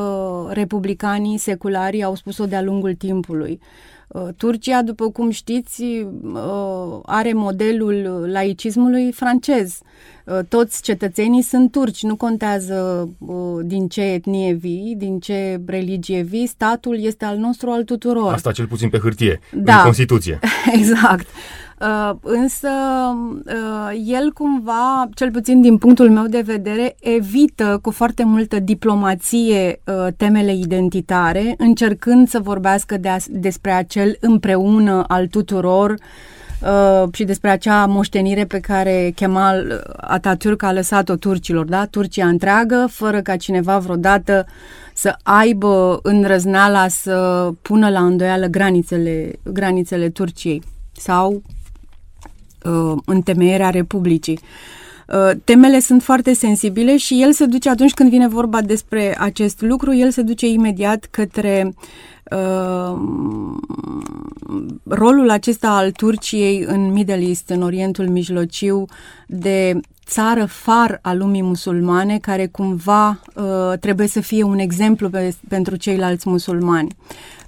republicanii 0.49 1.38
seculari 1.38 2.02
au 2.02 2.14
spus-o 2.14 2.47
de-a 2.47 2.62
lungul 2.62 2.94
timpului. 2.94 3.61
Uh, 4.09 4.29
Turcia, 4.37 4.83
după 4.83 5.11
cum 5.11 5.31
știți, 5.31 5.83
uh, 5.83 6.99
are 7.03 7.33
modelul 7.33 8.29
laicismului 8.33 9.13
francez. 9.13 9.79
Uh, 10.25 10.39
toți 10.49 10.83
cetățenii 10.83 11.43
sunt 11.43 11.71
turci, 11.71 12.03
nu 12.03 12.17
contează 12.17 13.09
din 13.63 13.89
ce 13.89 14.01
etnie 14.03 14.53
vii, 14.53 14.95
din 14.99 15.19
ce 15.19 15.61
religie 15.67 16.23
vii, 16.23 16.47
statul 16.47 17.03
este 17.03 17.25
al 17.25 17.37
nostru, 17.37 17.71
al 17.71 17.85
tuturor. 17.85 18.33
Asta 18.33 18.53
cel 18.53 18.67
puțin 18.67 18.89
pe 18.89 18.99
hârtie, 18.99 19.41
da. 19.53 19.77
în 19.77 19.83
Constituție. 19.83 20.39
exact. 20.79 21.27
Uh, 21.81 22.11
însă 22.23 22.69
uh, 23.47 24.02
el 24.07 24.33
cumva, 24.33 25.09
cel 25.14 25.31
puțin 25.31 25.61
din 25.61 25.78
punctul 25.78 26.11
meu 26.11 26.26
de 26.26 26.40
vedere, 26.40 26.97
evită 27.00 27.78
cu 27.83 27.90
foarte 27.90 28.25
multă 28.25 28.59
diplomație 28.61 29.81
uh, 29.85 30.07
temele 30.16 30.54
identitare, 30.54 31.54
încercând 31.59 32.28
să 32.28 32.40
vorbească 32.40 32.97
de 32.97 33.09
a, 33.09 33.16
despre 33.31 33.71
acel 33.71 34.16
împreună 34.21 35.04
al 35.09 35.26
tuturor 35.26 35.90
uh, 35.90 37.09
și 37.12 37.25
despre 37.25 37.50
acea 37.50 37.87
moștenire 37.87 38.45
pe 38.45 38.59
care 38.61 39.12
Kemal 39.14 39.85
Atatürk 39.97 40.59
a 40.59 40.73
lăsat-o 40.73 41.16
turcilor, 41.16 41.64
da? 41.64 41.87
Turcia 41.87 42.26
întreagă, 42.26 42.87
fără 42.90 43.21
ca 43.21 43.37
cineva 43.37 43.78
vreodată 43.78 44.47
să 44.95 45.16
aibă 45.23 45.99
îndrăzneala 46.02 46.88
să 46.88 47.49
pună 47.62 47.88
la 47.88 48.00
îndoială 48.00 48.47
granițele, 48.47 49.33
granițele 49.43 50.09
Turciei 50.09 50.62
sau 50.93 51.43
uh, 52.64 52.92
întemeierea 53.04 53.71
Republicii. 53.71 54.38
Uh, 55.09 55.30
temele 55.44 55.80
sunt 55.80 56.02
foarte 56.02 56.33
sensibile 56.33 56.97
și 56.97 57.23
el 57.23 57.33
se 57.33 57.47
duce 57.47 57.68
atunci 57.68 57.94
când 57.94 58.11
vine 58.11 58.28
vorba 58.28 58.61
despre 58.62 59.16
acest 59.21 59.61
lucru, 59.61 59.94
el 59.94 60.11
se 60.11 60.23
duce 60.23 60.47
imediat 60.47 61.09
către 61.11 61.75
uh, 62.30 62.99
rolul 64.85 65.30
acesta 65.30 65.68
al 65.68 65.90
Turciei 65.90 66.64
în 66.66 66.92
Middle 66.92 67.26
East, 67.26 67.49
în 67.49 67.62
Orientul 67.62 68.09
Mijlociu, 68.09 68.85
de 69.26 69.80
țară 70.07 70.45
far 70.45 70.99
a 71.03 71.13
lumii 71.13 71.43
musulmane 71.43 72.19
care 72.19 72.47
cumva 72.47 73.21
uh, 73.35 73.79
trebuie 73.81 74.07
să 74.07 74.21
fie 74.21 74.43
un 74.43 74.59
exemplu 74.59 75.09
pe, 75.09 75.35
pentru 75.49 75.77
ceilalți 75.77 76.29
musulmani. 76.29 76.97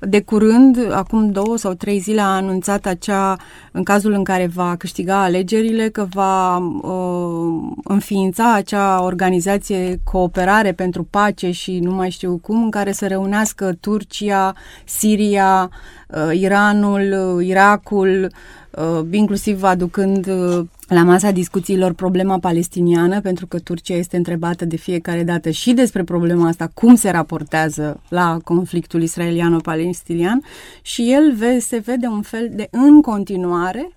De 0.00 0.20
curând, 0.20 0.92
acum 0.92 1.30
două 1.30 1.56
sau 1.56 1.72
trei 1.72 1.98
zile, 1.98 2.20
a 2.20 2.24
anunțat 2.24 2.86
acea, 2.86 3.36
în 3.72 3.82
cazul 3.82 4.12
în 4.12 4.24
care 4.24 4.46
va 4.46 4.74
câștiga 4.78 5.22
alegerile, 5.22 5.88
că 5.88 6.06
va 6.10 6.56
uh, 6.56 7.72
înființa 7.84 8.54
acea 8.54 9.02
organizație 9.02 10.00
Cooperare 10.04 10.72
pentru 10.72 11.02
Pace 11.10 11.50
și 11.50 11.78
nu 11.78 11.90
mai 11.94 12.10
știu 12.10 12.38
cum, 12.42 12.62
în 12.62 12.70
care 12.70 12.92
să 12.92 13.06
reunească 13.06 13.76
Turcia, 13.80 14.54
Siria, 14.84 15.70
uh, 16.08 16.38
Iranul, 16.40 17.36
uh, 17.36 17.46
Irakul, 17.46 18.30
uh, 18.70 19.06
inclusiv 19.10 19.62
aducând 19.62 20.26
uh, 20.26 20.64
la 20.88 21.02
masa 21.02 21.30
discuțiilor 21.30 21.92
problema 21.92 22.38
palestiniană, 22.38 23.20
pentru 23.20 23.46
că 23.46 23.58
Turcia 23.58 23.94
este 23.94 24.16
întrebată 24.16 24.64
de 24.64 24.76
fiecare 24.76 25.22
dată 25.22 25.50
și 25.50 25.72
despre 25.72 26.04
problema 26.04 26.48
asta, 26.48 26.70
cum 26.74 26.94
se 26.94 27.10
raportează 27.10 28.00
la 28.08 28.38
conflictul 28.44 29.02
israeliano-palestinian 29.02 30.42
și 30.82 31.12
el 31.12 31.60
se 31.60 31.78
vede 31.78 32.06
un 32.06 32.22
fel 32.22 32.50
de, 32.52 32.68
în 32.70 33.00
continuare, 33.02 33.90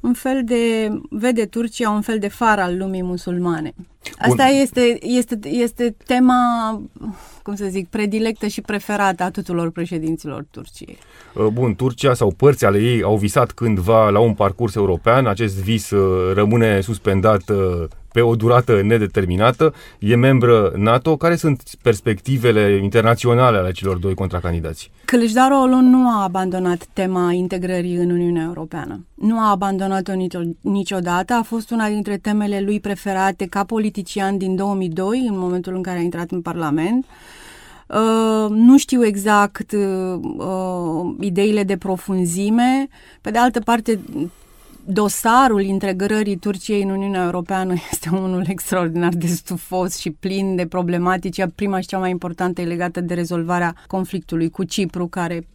un 0.00 0.12
fel 0.12 0.42
de, 0.44 0.88
vede 1.10 1.44
Turcia 1.44 1.90
un 1.90 2.00
fel 2.00 2.18
de 2.18 2.28
far 2.28 2.58
al 2.58 2.76
lumii 2.76 3.02
musulmane. 3.02 3.74
Asta 4.18 4.44
este, 4.44 4.98
este, 5.02 5.38
este 5.42 5.96
tema, 6.06 6.34
cum 7.42 7.54
să 7.54 7.64
zic, 7.68 7.88
predilectă 7.88 8.46
și 8.46 8.60
preferată 8.60 9.22
a 9.22 9.30
tuturor 9.30 9.70
președinților 9.70 10.46
Turciei. 10.50 10.98
Uh, 11.34 11.46
bun, 11.46 11.74
Turcia 11.74 12.14
sau 12.14 12.30
părți 12.36 12.64
ale 12.64 12.78
ei 12.78 13.02
au 13.02 13.16
visat 13.16 13.50
cândva 13.50 14.10
la 14.10 14.18
un 14.18 14.34
parcurs 14.34 14.74
european. 14.74 15.26
Acest 15.26 15.62
vis 15.62 15.90
uh, 15.90 16.34
rămâne 16.34 16.80
suspendat 16.80 17.48
uh, 17.48 17.84
pe 18.14 18.20
o 18.20 18.36
durată 18.36 18.82
nedeterminată, 18.82 19.74
e 19.98 20.14
membră 20.16 20.72
NATO. 20.76 21.16
Care 21.16 21.36
sunt 21.36 21.62
perspectivele 21.82 22.80
internaționale 22.82 23.58
ale 23.58 23.72
celor 23.72 23.96
doi 23.96 24.14
contracandidați? 24.14 24.90
Kılıçdaroğlu 25.04 25.80
nu 25.80 26.08
a 26.08 26.22
abandonat 26.22 26.86
tema 26.92 27.32
integrării 27.32 27.96
în 27.96 28.10
Uniunea 28.10 28.44
Europeană. 28.46 29.04
Nu 29.14 29.38
a 29.38 29.50
abandonat-o 29.50 30.12
niciodată, 30.60 31.32
a 31.32 31.42
fost 31.42 31.70
una 31.70 31.88
dintre 31.88 32.16
temele 32.16 32.60
lui 32.60 32.80
preferate 32.80 33.46
ca 33.46 33.64
politician 33.64 34.38
din 34.38 34.56
2002, 34.56 35.26
în 35.28 35.38
momentul 35.38 35.74
în 35.74 35.82
care 35.82 35.98
a 35.98 36.02
intrat 36.02 36.30
în 36.30 36.40
Parlament. 36.40 37.06
Uh, 37.86 38.50
nu 38.50 38.78
știu 38.78 39.04
exact 39.04 39.72
uh, 39.72 40.20
uh, 40.36 41.14
ideile 41.20 41.62
de 41.62 41.76
profunzime. 41.76 42.88
Pe 43.20 43.30
de 43.30 43.38
altă 43.38 43.60
parte, 43.60 44.00
dosarul 44.86 45.62
integrării 45.62 46.36
Turciei 46.36 46.82
în 46.82 46.90
Uniunea 46.90 47.24
Europeană 47.24 47.74
este 47.92 48.08
unul 48.08 48.44
extraordinar 48.48 49.14
de 49.14 49.26
stufos 49.26 49.98
și 49.98 50.10
plin 50.10 50.56
de 50.56 50.66
problematici. 50.66 51.46
Prima 51.54 51.80
și 51.80 51.86
cea 51.86 51.98
mai 51.98 52.10
importantă 52.10 52.60
e 52.60 52.64
legată 52.64 53.00
de 53.00 53.14
rezolvarea 53.14 53.74
conflictului 53.86 54.50
cu 54.50 54.64
Cipru, 54.64 55.06
care 55.06 55.46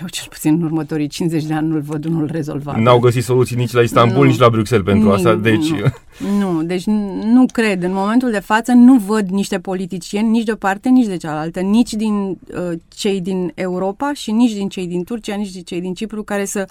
eu 0.00 0.08
cel 0.08 0.26
puțin 0.28 0.54
în 0.54 0.62
următorii 0.62 1.06
50 1.06 1.44
de 1.44 1.54
ani 1.54 1.68
nu-l 1.68 1.80
văd 1.80 2.04
unul 2.04 2.28
rezolvat. 2.32 2.78
N-au 2.78 2.98
găsit 2.98 3.24
soluții 3.24 3.56
nici 3.56 3.72
la 3.72 3.80
Istanbul, 3.80 4.24
nu, 4.24 4.30
nici 4.30 4.38
la 4.38 4.50
Bruxelles 4.50 4.86
pentru 4.86 5.08
nu, 5.08 5.14
asta, 5.14 5.34
deci... 5.34 5.70
Nu, 5.70 6.52
nu, 6.52 6.62
deci 6.62 6.84
nu 7.24 7.46
cred. 7.52 7.82
În 7.82 7.92
momentul 7.92 8.30
de 8.30 8.38
față 8.38 8.72
nu 8.72 8.98
văd 8.98 9.28
niște 9.28 9.58
politicieni 9.58 10.28
nici 10.28 10.44
de 10.44 10.52
o 10.52 10.56
parte, 10.56 10.88
nici 10.88 11.06
de 11.06 11.16
cealaltă, 11.16 11.60
nici 11.60 11.92
din 11.92 12.14
uh, 12.30 12.78
cei 12.88 13.20
din 13.20 13.52
Europa 13.54 14.12
și 14.12 14.30
nici 14.30 14.52
din 14.52 14.68
cei 14.68 14.86
din 14.86 15.04
Turcia, 15.04 15.34
nici 15.34 15.52
din 15.52 15.62
cei 15.62 15.80
din 15.80 15.94
Cipru, 15.94 16.22
care 16.22 16.44
să 16.44 16.68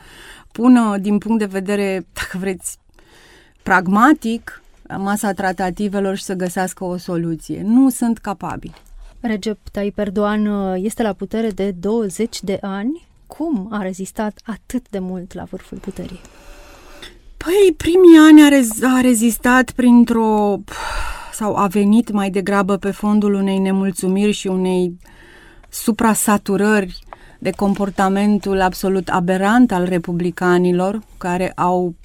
pună 0.51 0.97
din 0.97 1.17
punct 1.17 1.39
de 1.39 1.45
vedere, 1.45 2.05
dacă 2.13 2.37
vreți, 2.39 2.77
pragmatic, 3.63 4.61
masa 4.97 5.31
tratativelor 5.31 6.15
și 6.15 6.23
să 6.23 6.33
găsească 6.33 6.83
o 6.83 6.97
soluție. 6.97 7.61
Nu 7.65 7.89
sunt 7.89 8.17
capabili. 8.17 8.73
Recep 9.21 9.57
Tayyip 9.71 9.97
Erdogan 9.97 10.45
uh, 10.45 10.83
este 10.83 11.03
la 11.03 11.13
putere 11.13 11.49
de 11.49 11.71
20 11.71 12.41
de 12.41 12.57
ani. 12.61 13.07
Cum 13.27 13.67
a 13.71 13.81
rezistat 13.81 14.39
atât 14.45 14.89
de 14.89 14.99
mult 14.99 15.33
la 15.33 15.43
vârful 15.43 15.77
puterii? 15.77 16.19
Păi, 17.37 17.73
primii 17.77 18.17
ani 18.17 18.43
a, 18.43 18.49
rez- 18.49 18.97
a 18.97 19.01
rezistat 19.01 19.71
printr-o... 19.71 20.57
sau 21.33 21.55
a 21.55 21.67
venit 21.67 22.11
mai 22.11 22.29
degrabă 22.29 22.77
pe 22.77 22.91
fondul 22.91 23.33
unei 23.33 23.57
nemulțumiri 23.57 24.31
și 24.31 24.47
unei 24.47 24.97
suprasaturări 25.69 26.99
de 27.39 27.51
comportamentul 27.51 28.61
absolut 28.61 29.09
aberant 29.09 29.71
al 29.71 29.85
republicanilor, 29.85 30.99
care 31.17 31.51
au 31.51 31.95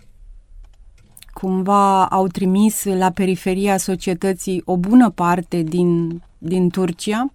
cumva 1.33 2.07
au 2.07 2.27
trimis 2.27 2.85
la 2.85 3.11
periferia 3.11 3.77
societății 3.77 4.63
o 4.65 4.77
bună 4.77 5.11
parte 5.11 5.63
din, 5.63 6.23
din 6.45 6.69
Turcia. 6.69 7.31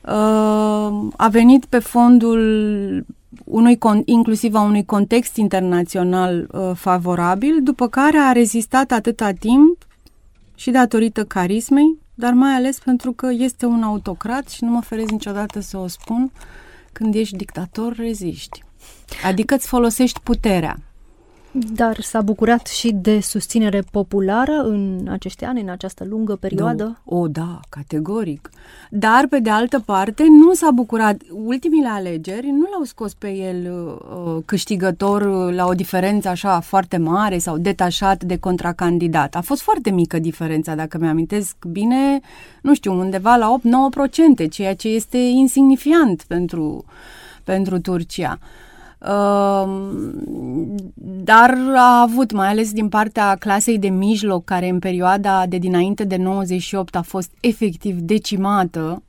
Uh, 0.00 1.08
a 1.16 1.28
venit 1.30 1.64
pe 1.64 1.78
fondul 1.78 2.40
unui, 3.44 3.78
inclusiv 4.04 4.54
a 4.54 4.60
unui 4.60 4.84
context 4.84 5.36
internațional 5.36 6.48
uh, 6.52 6.70
favorabil, 6.74 7.62
după 7.62 7.88
care 7.88 8.18
a 8.18 8.32
rezistat 8.32 8.90
atâta 8.90 9.30
timp 9.30 9.86
și 10.54 10.70
datorită 10.70 11.24
carismei, 11.24 11.98
dar 12.14 12.32
mai 12.32 12.52
ales 12.52 12.78
pentru 12.78 13.12
că 13.12 13.28
este 13.32 13.66
un 13.66 13.82
autocrat 13.82 14.48
și 14.48 14.64
nu 14.64 14.70
mă 14.70 14.80
ferez 14.80 15.08
niciodată 15.08 15.60
să 15.60 15.78
o 15.78 15.86
spun, 15.86 16.30
când 16.92 17.14
ești 17.14 17.36
dictator, 17.36 17.96
reziști. 17.96 18.64
Adică 19.24 19.54
îți 19.54 19.66
folosești 19.66 20.20
puterea. 20.20 20.76
Dar 21.52 22.00
s-a 22.00 22.20
bucurat 22.20 22.66
și 22.66 22.92
de 22.92 23.20
susținere 23.20 23.82
populară 23.90 24.52
în 24.52 25.06
acești 25.10 25.44
ani, 25.44 25.60
în 25.60 25.68
această 25.68 26.04
lungă 26.04 26.36
perioadă? 26.36 26.84
Da. 26.84 27.16
O, 27.16 27.28
da, 27.28 27.60
categoric. 27.68 28.50
Dar, 28.90 29.26
pe 29.26 29.38
de 29.38 29.50
altă 29.50 29.80
parte, 29.80 30.24
nu 30.28 30.52
s-a 30.52 30.70
bucurat. 30.70 31.16
Ultimile 31.30 31.88
alegeri 31.88 32.46
nu 32.46 32.68
l-au 32.72 32.82
scos 32.84 33.14
pe 33.14 33.30
el 33.30 33.72
uh, 33.72 34.42
câștigător 34.44 35.52
la 35.52 35.66
o 35.66 35.72
diferență 35.72 36.28
așa 36.28 36.60
foarte 36.60 36.96
mare 36.96 37.38
sau 37.38 37.58
detașat 37.58 38.24
de 38.24 38.38
contracandidat. 38.38 39.34
A 39.34 39.40
fost 39.40 39.62
foarte 39.62 39.90
mică 39.90 40.18
diferența, 40.18 40.74
dacă 40.74 40.98
mi-amintesc 40.98 41.56
bine, 41.64 42.20
nu 42.62 42.74
știu, 42.74 42.92
undeva 42.92 43.36
la 43.36 43.58
8-9%, 44.46 44.50
ceea 44.50 44.74
ce 44.74 44.88
este 44.88 45.18
insignifiant 45.18 46.22
pentru, 46.22 46.84
pentru 47.44 47.80
Turcia. 47.80 48.38
Dar 51.24 51.58
a 51.76 52.00
avut, 52.00 52.32
mai 52.32 52.48
ales 52.48 52.72
din 52.72 52.88
partea 52.88 53.36
clasei 53.36 53.78
de 53.78 53.88
mijloc, 53.88 54.44
care 54.44 54.68
în 54.68 54.78
perioada 54.78 55.46
de 55.46 55.58
dinainte 55.58 56.04
de 56.04 56.16
98 56.16 56.96
a 56.96 57.02
fost 57.02 57.30
efectiv 57.40 57.98
decimată, 57.98 59.02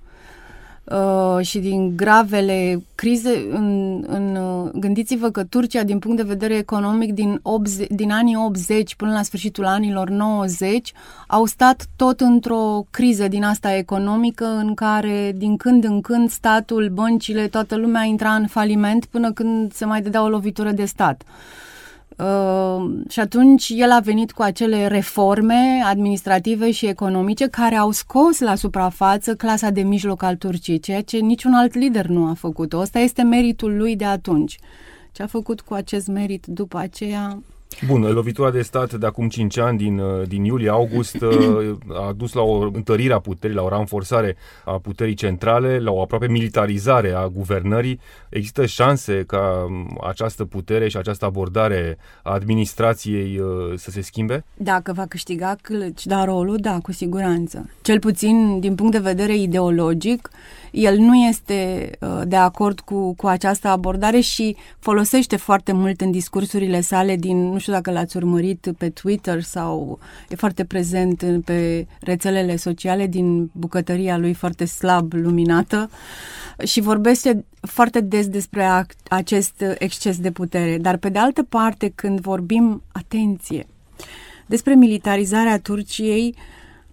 uh, 0.84 1.46
și 1.46 1.60
din 1.60 1.96
gravele 1.96 2.84
crize, 2.96 3.48
în, 3.50 4.04
în, 4.08 4.36
uh, 4.36 4.72
gândiți-vă 4.74 5.30
că 5.30 5.44
Turcia, 5.44 5.84
din 5.84 6.00
punct 6.00 6.18
de 6.18 6.24
vedere 6.24 6.56
economic, 6.58 7.14
din, 7.14 7.40
80, 7.42 7.88
din 7.90 8.12
anii 8.12 8.36
80 8.36 8.96
până 8.96 9.12
la 9.12 9.22
sfârșitul 9.22 9.66
anilor 9.66 10.10
90, 10.10 10.94
au 11.28 11.46
stat 11.46 11.86
tot 11.96 12.22
într-o 12.22 12.86
criză 12.92 13.28
din 13.28 13.44
asta 13.44 13.76
economică, 13.76 14.46
în 14.46 14.74
care, 14.74 15.34
din 15.36 15.58
când 15.58 15.84
în 15.84 16.02
când, 16.02 16.30
statul, 16.30 16.90
băncile, 16.94 17.48
toată 17.48 17.76
lumea 17.76 18.04
intra 18.04 18.34
în 18.34 18.48
faliment 18.48 19.06
până 19.06 19.32
când 19.32 19.74
se 19.74 19.86
mai 19.86 20.02
dădea 20.02 20.24
o 20.24 20.30
lovitură 20.30 20.72
de 20.72 20.86
stat. 20.86 21.22
Uh, 21.26 21.64
Uh, 22.18 23.10
și 23.10 23.20
atunci 23.20 23.72
el 23.76 23.92
a 23.92 24.00
venit 24.00 24.32
cu 24.32 24.42
acele 24.42 24.88
reforme 24.88 25.82
administrative 25.86 26.72
și 26.72 26.86
economice 26.88 27.48
care 27.48 27.76
au 27.76 27.92
scos 27.92 28.40
la 28.40 28.56
suprafață 28.56 29.36
clasa 29.36 29.70
de 29.70 29.82
mijloc 29.82 30.24
al 30.24 30.36
Turciei, 30.36 30.80
ceea 30.80 31.02
ce 31.02 31.18
niciun 31.18 31.54
alt 31.54 31.74
lider 31.74 32.06
nu 32.06 32.26
a 32.26 32.34
făcut. 32.34 32.74
Ăsta 32.74 33.00
este 33.00 33.22
meritul 33.22 33.78
lui 33.78 33.96
de 33.96 34.06
atunci. 34.06 34.58
Ce 35.12 35.24
a 35.24 35.28
făcut 35.28 35.62
cu 35.62 35.74
acest 35.74 36.08
merit 36.08 36.46
după 36.46 36.78
aceea, 36.78 37.42
Bun, 37.88 38.02
lovitura 38.02 38.52
de 38.52 38.62
stat 38.62 38.94
de 38.94 39.06
acum 39.06 39.30
5 39.30 39.58
ani, 39.58 39.78
din, 39.78 40.00
uh, 40.00 40.28
din 40.28 40.44
iulie-august, 40.44 41.22
uh, 41.22 41.78
a 42.08 42.14
dus 42.18 42.34
la 42.34 42.42
o 42.42 42.70
întărire 42.74 43.14
a 43.14 43.20
puterii, 43.20 43.56
la 43.56 43.62
o 43.62 43.70
ranforsare 43.70 44.36
a 44.66 44.72
puterii 44.72 45.14
centrale, 45.14 45.80
la 45.80 45.92
o 45.92 46.02
aproape 46.02 46.28
militarizare 46.28 47.12
a 47.12 47.28
guvernării. 47.28 48.00
Există 48.30 48.66
șanse 48.66 49.24
ca 49.28 49.66
um, 49.68 50.00
această 50.08 50.46
putere 50.46 50.88
și 50.88 50.98
această 50.98 51.26
abordare 51.26 51.98
a 52.24 52.34
administrației 52.34 53.40
uh, 53.40 53.74
să 53.76 53.92
se 53.92 54.02
schimbe? 54.02 54.44
Dacă 54.58 54.94
va 54.94 55.06
câștiga 55.06 55.56
Clăci, 55.62 56.06
dar 56.06 56.28
rolul, 56.28 56.58
da, 56.58 56.80
cu 56.82 56.92
siguranță. 56.92 57.70
Cel 57.82 58.00
puțin 58.00 58.60
din 58.60 58.76
punct 58.76 58.92
de 58.92 59.00
vedere 59.00 59.38
ideologic, 59.38 60.30
El 60.74 60.98
nu 60.98 61.16
este 61.16 61.90
uh, 62.00 62.22
de 62.28 62.36
acord 62.36 62.80
cu, 62.80 63.14
cu 63.16 63.28
această 63.28 63.68
abordare 63.68 64.20
și 64.20 64.56
folosește 64.80 65.36
foarte 65.36 65.72
mult 65.72 66.02
în 66.02 66.12
discursurile 66.12 66.82
sale 66.82 67.16
din, 67.16 67.38
nu 67.38 67.58
știu 67.58 67.74
dacă 67.74 67.92
l-ați 67.92 68.18
urmărit 68.18 68.74
pe 68.78 68.90
Twitter 68.90 69.42
sau 69.42 70.00
e 70.30 70.36
foarte 70.36 70.66
prezent 70.66 71.22
în, 71.22 71.42
pe 71.42 71.88
rețelele 72.00 72.56
sociale 72.56 73.08
din 73.08 73.50
bucătăria 73.52 74.18
lui 74.18 74.34
foarte 74.34 74.66
slab 74.66 75.14
luminată 75.14 75.90
și 76.64 76.82
vorbește 76.82 77.46
foarte 77.62 78.00
des 78.02 78.28
despre 78.28 78.64
a, 78.64 78.86
acest 79.08 79.64
exces 79.78 80.18
de 80.18 80.32
putere. 80.32 80.78
Dar 80.78 80.98
pe 80.98 81.10
de 81.10 81.20
altă 81.20 81.44
parte, 81.44 81.92
când 81.96 82.20
vorbim, 82.20 82.84
atenție, 82.92 83.68
despre 84.46 84.76
militarizarea 84.76 85.60
Turciei, 85.60 86.36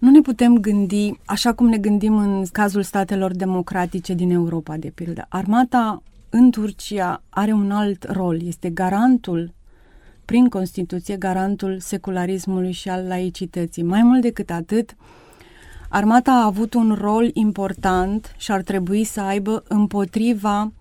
nu 0.01 0.09
ne 0.09 0.21
putem 0.21 0.57
gândi 0.57 1.11
așa 1.25 1.53
cum 1.53 1.67
ne 1.67 1.77
gândim 1.77 2.17
în 2.17 2.45
cazul 2.51 2.83
statelor 2.83 3.35
democratice 3.35 4.13
din 4.13 4.31
Europa, 4.31 4.77
de 4.77 4.91
pildă. 4.95 5.25
Armata 5.29 6.03
în 6.29 6.51
Turcia 6.51 7.23
are 7.29 7.51
un 7.51 7.71
alt 7.71 8.11
rol, 8.11 8.45
este 8.45 8.69
garantul 8.69 9.53
prin 10.25 10.49
Constituție, 10.49 11.15
garantul 11.17 11.79
secularismului 11.79 12.71
și 12.71 12.89
al 12.89 13.07
laicității. 13.07 13.83
Mai 13.83 14.03
mult 14.03 14.21
decât 14.21 14.49
atât, 14.49 14.95
armata 15.89 16.31
a 16.31 16.45
avut 16.45 16.73
un 16.73 16.97
rol 16.99 17.29
important 17.33 18.35
și 18.37 18.51
ar 18.51 18.61
trebui 18.61 19.03
să 19.03 19.21
aibă 19.21 19.63
împotriva 19.67 20.71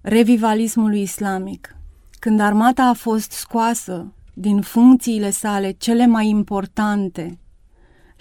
revivalismului 0.00 1.02
islamic. 1.02 1.76
Când 2.18 2.40
armata 2.40 2.82
a 2.82 2.92
fost 2.92 3.30
scoasă 3.30 4.12
din 4.34 4.60
funcțiile 4.60 5.30
sale 5.30 5.70
cele 5.70 6.06
mai 6.06 6.28
importante 6.28 7.36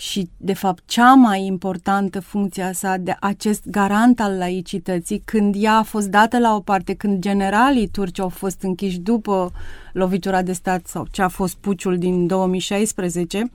și, 0.01 0.29
de 0.37 0.53
fapt, 0.53 0.83
cea 0.85 1.13
mai 1.13 1.45
importantă 1.45 2.19
funcția 2.19 2.71
sa 2.71 2.97
de 2.97 3.15
acest 3.19 3.69
garant 3.69 4.19
al 4.19 4.37
laicității, 4.37 5.21
când 5.25 5.55
ea 5.57 5.77
a 5.77 5.83
fost 5.83 6.07
dată 6.07 6.39
la 6.39 6.55
o 6.55 6.59
parte, 6.59 6.93
când 6.93 7.21
generalii 7.21 7.87
turci 7.87 8.19
au 8.19 8.29
fost 8.29 8.61
închiși 8.61 8.99
după 8.99 9.51
lovitura 9.93 10.41
de 10.41 10.53
stat 10.53 10.87
sau 10.87 11.07
ce 11.11 11.21
a 11.21 11.27
fost 11.27 11.55
puciul 11.55 11.97
din 11.97 12.27
2016, 12.27 13.51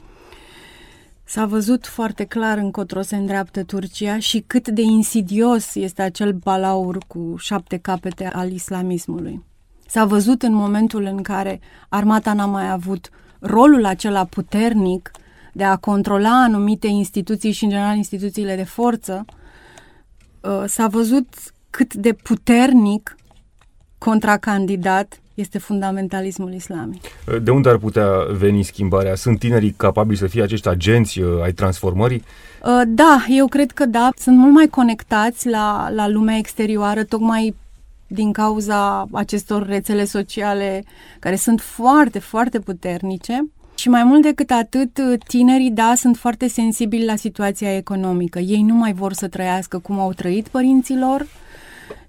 S-a 1.24 1.46
văzut 1.46 1.86
foarte 1.86 2.24
clar 2.24 2.58
încotro 2.58 3.02
se 3.02 3.16
îndreaptă 3.16 3.62
Turcia 3.62 4.18
și 4.18 4.44
cât 4.46 4.68
de 4.68 4.82
insidios 4.82 5.74
este 5.74 6.02
acel 6.02 6.32
balaur 6.32 6.98
cu 7.06 7.34
șapte 7.38 7.76
capete 7.76 8.26
al 8.26 8.52
islamismului. 8.52 9.44
S-a 9.86 10.04
văzut 10.04 10.42
în 10.42 10.54
momentul 10.54 11.04
în 11.04 11.22
care 11.22 11.60
armata 11.88 12.32
n-a 12.32 12.46
mai 12.46 12.70
avut 12.70 13.10
rolul 13.40 13.84
acela 13.84 14.24
puternic 14.24 15.10
de 15.56 15.64
a 15.64 15.76
controla 15.76 16.42
anumite 16.42 16.86
instituții 16.86 17.52
și, 17.52 17.64
în 17.64 17.70
general, 17.70 17.96
instituțiile 17.96 18.56
de 18.56 18.64
forță, 18.64 19.24
uh, 20.40 20.64
s-a 20.66 20.86
văzut 20.86 21.28
cât 21.70 21.94
de 21.94 22.12
puternic 22.12 23.16
contracandidat 23.98 25.20
este 25.34 25.58
fundamentalismul 25.58 26.52
islamic. 26.52 27.02
De 27.42 27.50
unde 27.50 27.68
ar 27.68 27.76
putea 27.76 28.08
veni 28.38 28.62
schimbarea? 28.62 29.14
Sunt 29.14 29.38
tinerii 29.38 29.74
capabili 29.76 30.18
să 30.18 30.26
fie 30.26 30.42
acești 30.42 30.68
agenți 30.68 31.20
uh, 31.20 31.42
ai 31.42 31.52
transformării? 31.52 32.22
Uh, 32.62 32.82
da, 32.86 33.24
eu 33.28 33.46
cred 33.46 33.70
că 33.70 33.86
da. 33.86 34.10
Sunt 34.16 34.36
mult 34.36 34.52
mai 34.52 34.66
conectați 34.66 35.48
la, 35.48 35.88
la 35.94 36.08
lumea 36.08 36.36
exterioară, 36.36 37.04
tocmai 37.04 37.54
din 38.06 38.32
cauza 38.32 39.06
acestor 39.12 39.66
rețele 39.66 40.04
sociale 40.04 40.84
care 41.18 41.36
sunt 41.36 41.60
foarte, 41.60 42.18
foarte 42.18 42.58
puternice. 42.60 43.46
Și 43.76 43.88
mai 43.88 44.04
mult 44.04 44.22
decât 44.22 44.50
atât, 44.50 45.00
tinerii, 45.26 45.70
da, 45.70 45.92
sunt 45.96 46.16
foarte 46.16 46.48
sensibili 46.48 47.04
la 47.04 47.16
situația 47.16 47.76
economică. 47.76 48.38
Ei 48.38 48.62
nu 48.62 48.74
mai 48.74 48.92
vor 48.92 49.12
să 49.12 49.28
trăiască 49.28 49.78
cum 49.78 49.98
au 49.98 50.12
trăit 50.12 50.48
părinților 50.48 51.26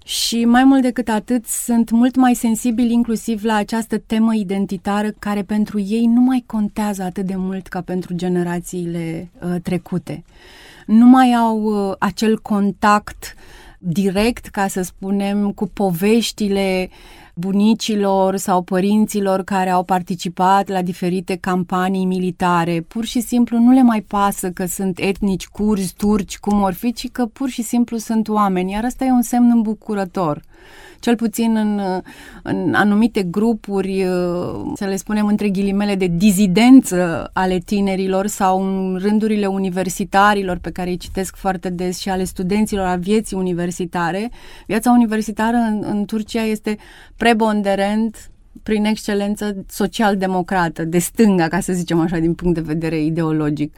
și 0.04 0.44
mai 0.44 0.64
mult 0.64 0.82
decât 0.82 1.08
atât, 1.08 1.46
sunt 1.46 1.90
mult 1.90 2.16
mai 2.16 2.34
sensibili 2.34 2.92
inclusiv 2.92 3.44
la 3.44 3.54
această 3.54 3.98
temă 3.98 4.34
identitară 4.34 5.10
care 5.18 5.42
pentru 5.42 5.80
ei 5.80 6.06
nu 6.06 6.20
mai 6.20 6.44
contează 6.46 7.02
atât 7.02 7.26
de 7.26 7.34
mult 7.36 7.66
ca 7.66 7.80
pentru 7.80 8.14
generațiile 8.14 9.28
uh, 9.40 9.54
trecute. 9.62 10.24
Nu 10.86 11.06
mai 11.06 11.32
au 11.32 11.62
uh, 11.62 11.94
acel 11.98 12.38
contact 12.38 13.34
direct, 13.78 14.46
ca 14.46 14.68
să 14.68 14.82
spunem, 14.82 15.50
cu 15.50 15.66
poveștile 15.66 16.88
bunicilor 17.38 18.36
sau 18.36 18.62
părinților 18.62 19.42
care 19.42 19.70
au 19.70 19.84
participat 19.84 20.68
la 20.68 20.82
diferite 20.82 21.36
campanii 21.36 22.04
militare. 22.04 22.80
Pur 22.80 23.04
și 23.04 23.20
simplu 23.20 23.58
nu 23.58 23.72
le 23.72 23.82
mai 23.82 24.00
pasă 24.00 24.50
că 24.50 24.66
sunt 24.66 24.98
etnici, 24.98 25.46
curzi, 25.46 25.94
turci, 25.96 26.38
cum 26.38 26.62
or 26.62 26.72
fi, 26.72 26.92
ci 26.92 27.10
că 27.10 27.26
pur 27.26 27.48
și 27.48 27.62
simplu 27.62 27.96
sunt 27.96 28.28
oameni, 28.28 28.72
iar 28.72 28.84
asta 28.84 29.04
e 29.04 29.10
un 29.10 29.22
semn 29.22 29.50
îmbucurător 29.50 30.42
cel 31.00 31.16
puțin 31.16 31.56
în, 31.56 31.80
în 32.42 32.74
anumite 32.74 33.22
grupuri, 33.22 34.06
să 34.74 34.84
le 34.84 34.96
spunem 34.96 35.26
între 35.26 35.48
ghilimele, 35.48 35.94
de 35.94 36.06
dizidență 36.06 37.30
ale 37.32 37.58
tinerilor 37.58 38.26
sau 38.26 38.62
în 38.62 38.98
rândurile 39.02 39.46
universitarilor 39.46 40.58
pe 40.58 40.70
care 40.70 40.90
îi 40.90 40.96
citesc 40.96 41.36
foarte 41.36 41.68
des 41.68 41.98
și 41.98 42.08
ale 42.08 42.24
studenților 42.24 42.86
a 42.86 42.96
vieții 42.96 43.36
universitare. 43.36 44.30
Viața 44.66 44.90
universitară 44.90 45.56
în, 45.56 45.82
în 45.86 46.04
Turcia 46.04 46.42
este 46.42 46.76
preponderent 47.16 48.30
prin 48.62 48.84
excelență 48.84 49.64
social-democrată, 49.68 50.84
de 50.84 50.98
stânga, 50.98 51.48
ca 51.48 51.60
să 51.60 51.72
zicem 51.72 52.00
așa, 52.00 52.18
din 52.18 52.34
punct 52.34 52.54
de 52.54 52.60
vedere 52.60 53.00
ideologic. 53.00 53.74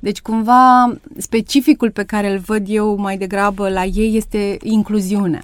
Deci, 0.00 0.20
cumva, 0.20 0.94
specificul 1.16 1.90
pe 1.90 2.04
care 2.04 2.32
îl 2.32 2.38
văd 2.38 2.64
eu 2.68 2.96
mai 2.96 3.16
degrabă 3.16 3.68
la 3.68 3.84
ei 3.84 4.16
este 4.16 4.56
incluziunea. 4.62 5.42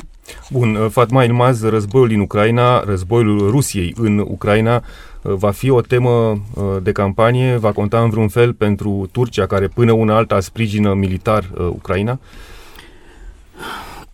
Bun, 0.51 0.75
uh, 0.75 0.87
Fatma 0.91 1.25
Ilmaz, 1.25 1.63
războiul 1.63 2.09
din 2.09 2.21
Ucraina, 2.21 2.81
războiul 2.85 3.51
Rusiei 3.51 3.95
în 3.97 4.19
Ucraina, 4.19 4.75
uh, 4.75 5.33
va 5.35 5.51
fi 5.51 5.71
o 5.71 5.81
temă 5.81 6.11
uh, 6.11 6.65
de 6.83 6.93
campanie, 6.93 7.57
va 7.57 7.73
conta 7.73 8.01
în 8.01 8.11
vreun 8.11 8.29
fel 8.29 8.55
pentru 8.55 9.09
Turcia, 9.13 9.47
care 9.47 9.69
până 9.69 9.93
una 9.93 10.17
alta 10.17 10.41
sprijină 10.41 10.95
militar 10.95 11.51
Ucraina? 11.69 12.19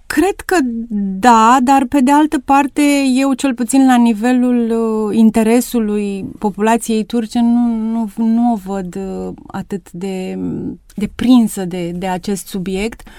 Cred 0.06 0.40
că 0.44 0.56
da, 0.98 1.58
dar 1.62 1.84
pe 1.88 2.00
de 2.00 2.10
altă 2.10 2.38
parte, 2.44 2.82
eu 3.14 3.32
cel 3.32 3.54
puțin 3.54 3.86
la 3.86 3.96
nivelul 3.96 4.72
interesului 5.12 6.24
populației 6.38 7.04
turce 7.04 7.40
nu, 7.40 7.76
nu, 7.92 8.10
nu 8.16 8.52
o 8.52 8.56
văd 8.72 8.98
atât 9.46 9.90
de, 9.92 10.38
de 10.94 11.10
prinsă 11.14 11.64
de, 11.64 11.90
de 11.90 12.06
acest 12.06 12.46
subiect. 12.46 13.02
Uh, 13.06 13.12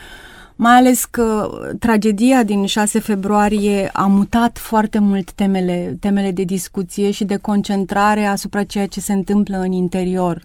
mai 0.59 0.75
ales 0.75 1.05
că 1.05 1.49
tragedia 1.79 2.43
din 2.43 2.65
6 2.65 2.99
februarie 2.99 3.89
a 3.93 4.05
mutat 4.05 4.57
foarte 4.57 4.99
mult 4.99 5.31
temele, 5.31 5.97
temele 5.99 6.31
de 6.31 6.43
discuție 6.43 7.11
și 7.11 7.25
de 7.25 7.37
concentrare 7.37 8.25
asupra 8.25 8.63
ceea 8.63 8.87
ce 8.87 8.99
se 8.99 9.13
întâmplă 9.13 9.57
în 9.57 9.71
interior. 9.71 10.41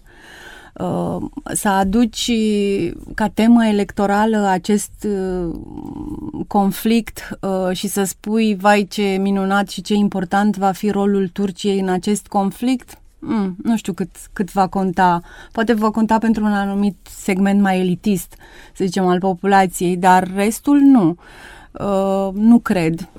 Uh, 0.73 1.17
să 1.53 1.67
aduci 1.69 2.31
ca 3.15 3.27
temă 3.27 3.65
electorală 3.65 4.47
acest 4.47 5.07
uh, 5.07 5.55
conflict 6.47 7.37
uh, 7.41 7.75
și 7.75 7.87
să 7.87 8.03
spui, 8.03 8.55
vai 8.55 8.87
ce 8.89 9.17
minunat 9.21 9.69
și 9.69 9.81
ce 9.81 9.93
important 9.93 10.57
va 10.57 10.71
fi 10.71 10.89
rolul 10.89 11.27
Turciei 11.27 11.79
în 11.79 11.89
acest 11.89 12.27
conflict, 12.27 12.97
mm, 13.25 13.55
nu 13.63 13.77
știu 13.77 13.93
cât, 13.93 14.09
cât 14.33 14.51
va 14.51 14.67
conta. 14.67 15.21
Poate 15.51 15.73
va 15.73 15.91
conta 15.91 16.17
pentru 16.17 16.43
un 16.43 16.53
anumit 16.53 16.95
segment 17.09 17.61
mai 17.61 17.79
elitist, 17.79 18.35
să 18.73 18.83
zicem, 18.85 19.05
al 19.05 19.19
populației, 19.19 19.97
dar 19.97 20.31
restul 20.35 20.79
nu. 20.79 21.15
Uh, 21.71 22.29
nu 22.33 22.59
cred. 22.59 23.09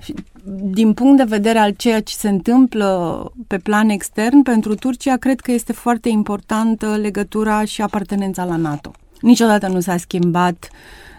Din 0.62 0.92
punct 0.92 1.16
de 1.16 1.24
vedere 1.24 1.58
al 1.58 1.70
ceea 1.70 2.00
ce 2.02 2.14
se 2.14 2.28
întâmplă 2.28 3.32
pe 3.46 3.58
plan 3.58 3.88
extern, 3.88 4.42
pentru 4.42 4.74
Turcia, 4.74 5.16
cred 5.16 5.40
că 5.40 5.52
este 5.52 5.72
foarte 5.72 6.08
importantă 6.08 6.96
legătura 6.96 7.64
și 7.64 7.82
apartenența 7.82 8.44
la 8.44 8.56
NATO. 8.56 8.90
Niciodată 9.20 9.68
nu 9.68 9.80
s-a 9.80 9.96
schimbat 9.96 10.68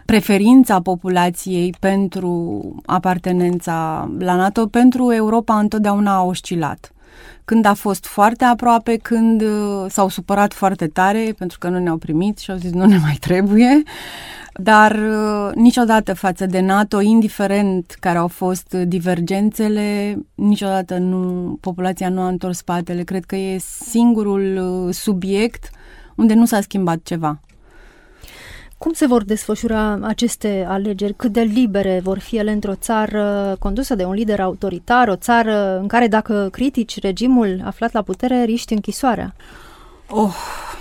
preferința 0.05 0.81
populației 0.81 1.75
pentru 1.79 2.61
apartenența 2.85 4.09
la 4.19 4.35
NATO. 4.35 4.67
Pentru 4.67 5.13
Europa 5.13 5.59
întotdeauna 5.59 6.15
a 6.15 6.23
oscilat 6.23 6.94
când 7.45 7.65
a 7.65 7.73
fost 7.73 8.05
foarte 8.05 8.43
aproape, 8.43 8.97
când 8.97 9.41
uh, 9.41 9.85
s-au 9.89 10.09
supărat 10.09 10.53
foarte 10.53 10.87
tare 10.87 11.33
pentru 11.37 11.57
că 11.57 11.69
nu 11.69 11.79
ne-au 11.79 11.97
primit 11.97 12.37
și 12.37 12.51
au 12.51 12.57
zis 12.57 12.71
nu 12.71 12.85
ne 12.85 12.97
mai 12.97 13.17
trebuie, 13.19 13.83
dar 14.53 14.91
uh, 14.91 15.55
niciodată 15.55 16.13
față 16.13 16.45
de 16.45 16.59
NATO, 16.59 17.01
indiferent 17.01 17.95
care 17.99 18.17
au 18.17 18.27
fost 18.27 18.73
divergențele, 18.73 20.17
niciodată 20.35 20.97
nu, 20.97 21.57
populația 21.61 22.09
nu 22.09 22.21
a 22.21 22.27
întors 22.27 22.57
spatele. 22.57 23.03
Cred 23.03 23.25
că 23.25 23.35
e 23.35 23.57
singurul 23.59 24.57
uh, 24.87 24.93
subiect 24.93 25.69
unde 26.15 26.33
nu 26.33 26.45
s-a 26.45 26.61
schimbat 26.61 26.99
ceva. 27.03 27.39
Cum 28.77 28.93
se 28.93 29.05
vor 29.05 29.23
desfășura 29.23 29.99
aceste 30.01 30.65
alegeri? 30.67 31.13
Cât 31.13 31.31
de 31.31 31.41
libere 31.41 31.99
vor 32.03 32.19
fi 32.19 32.37
ele 32.37 32.51
într-o 32.51 32.75
țară 32.75 33.55
condusă 33.59 33.95
de 33.95 34.05
un 34.05 34.13
lider 34.13 34.39
autoritar, 34.39 35.07
o 35.07 35.15
țară 35.15 35.79
în 35.79 35.87
care 35.87 36.07
dacă 36.07 36.49
critici 36.51 36.99
regimul 36.99 37.61
aflat 37.63 37.91
la 37.91 38.01
putere, 38.01 38.43
riști 38.43 38.73
închisoarea? 38.73 39.35
Oh, 40.09 40.35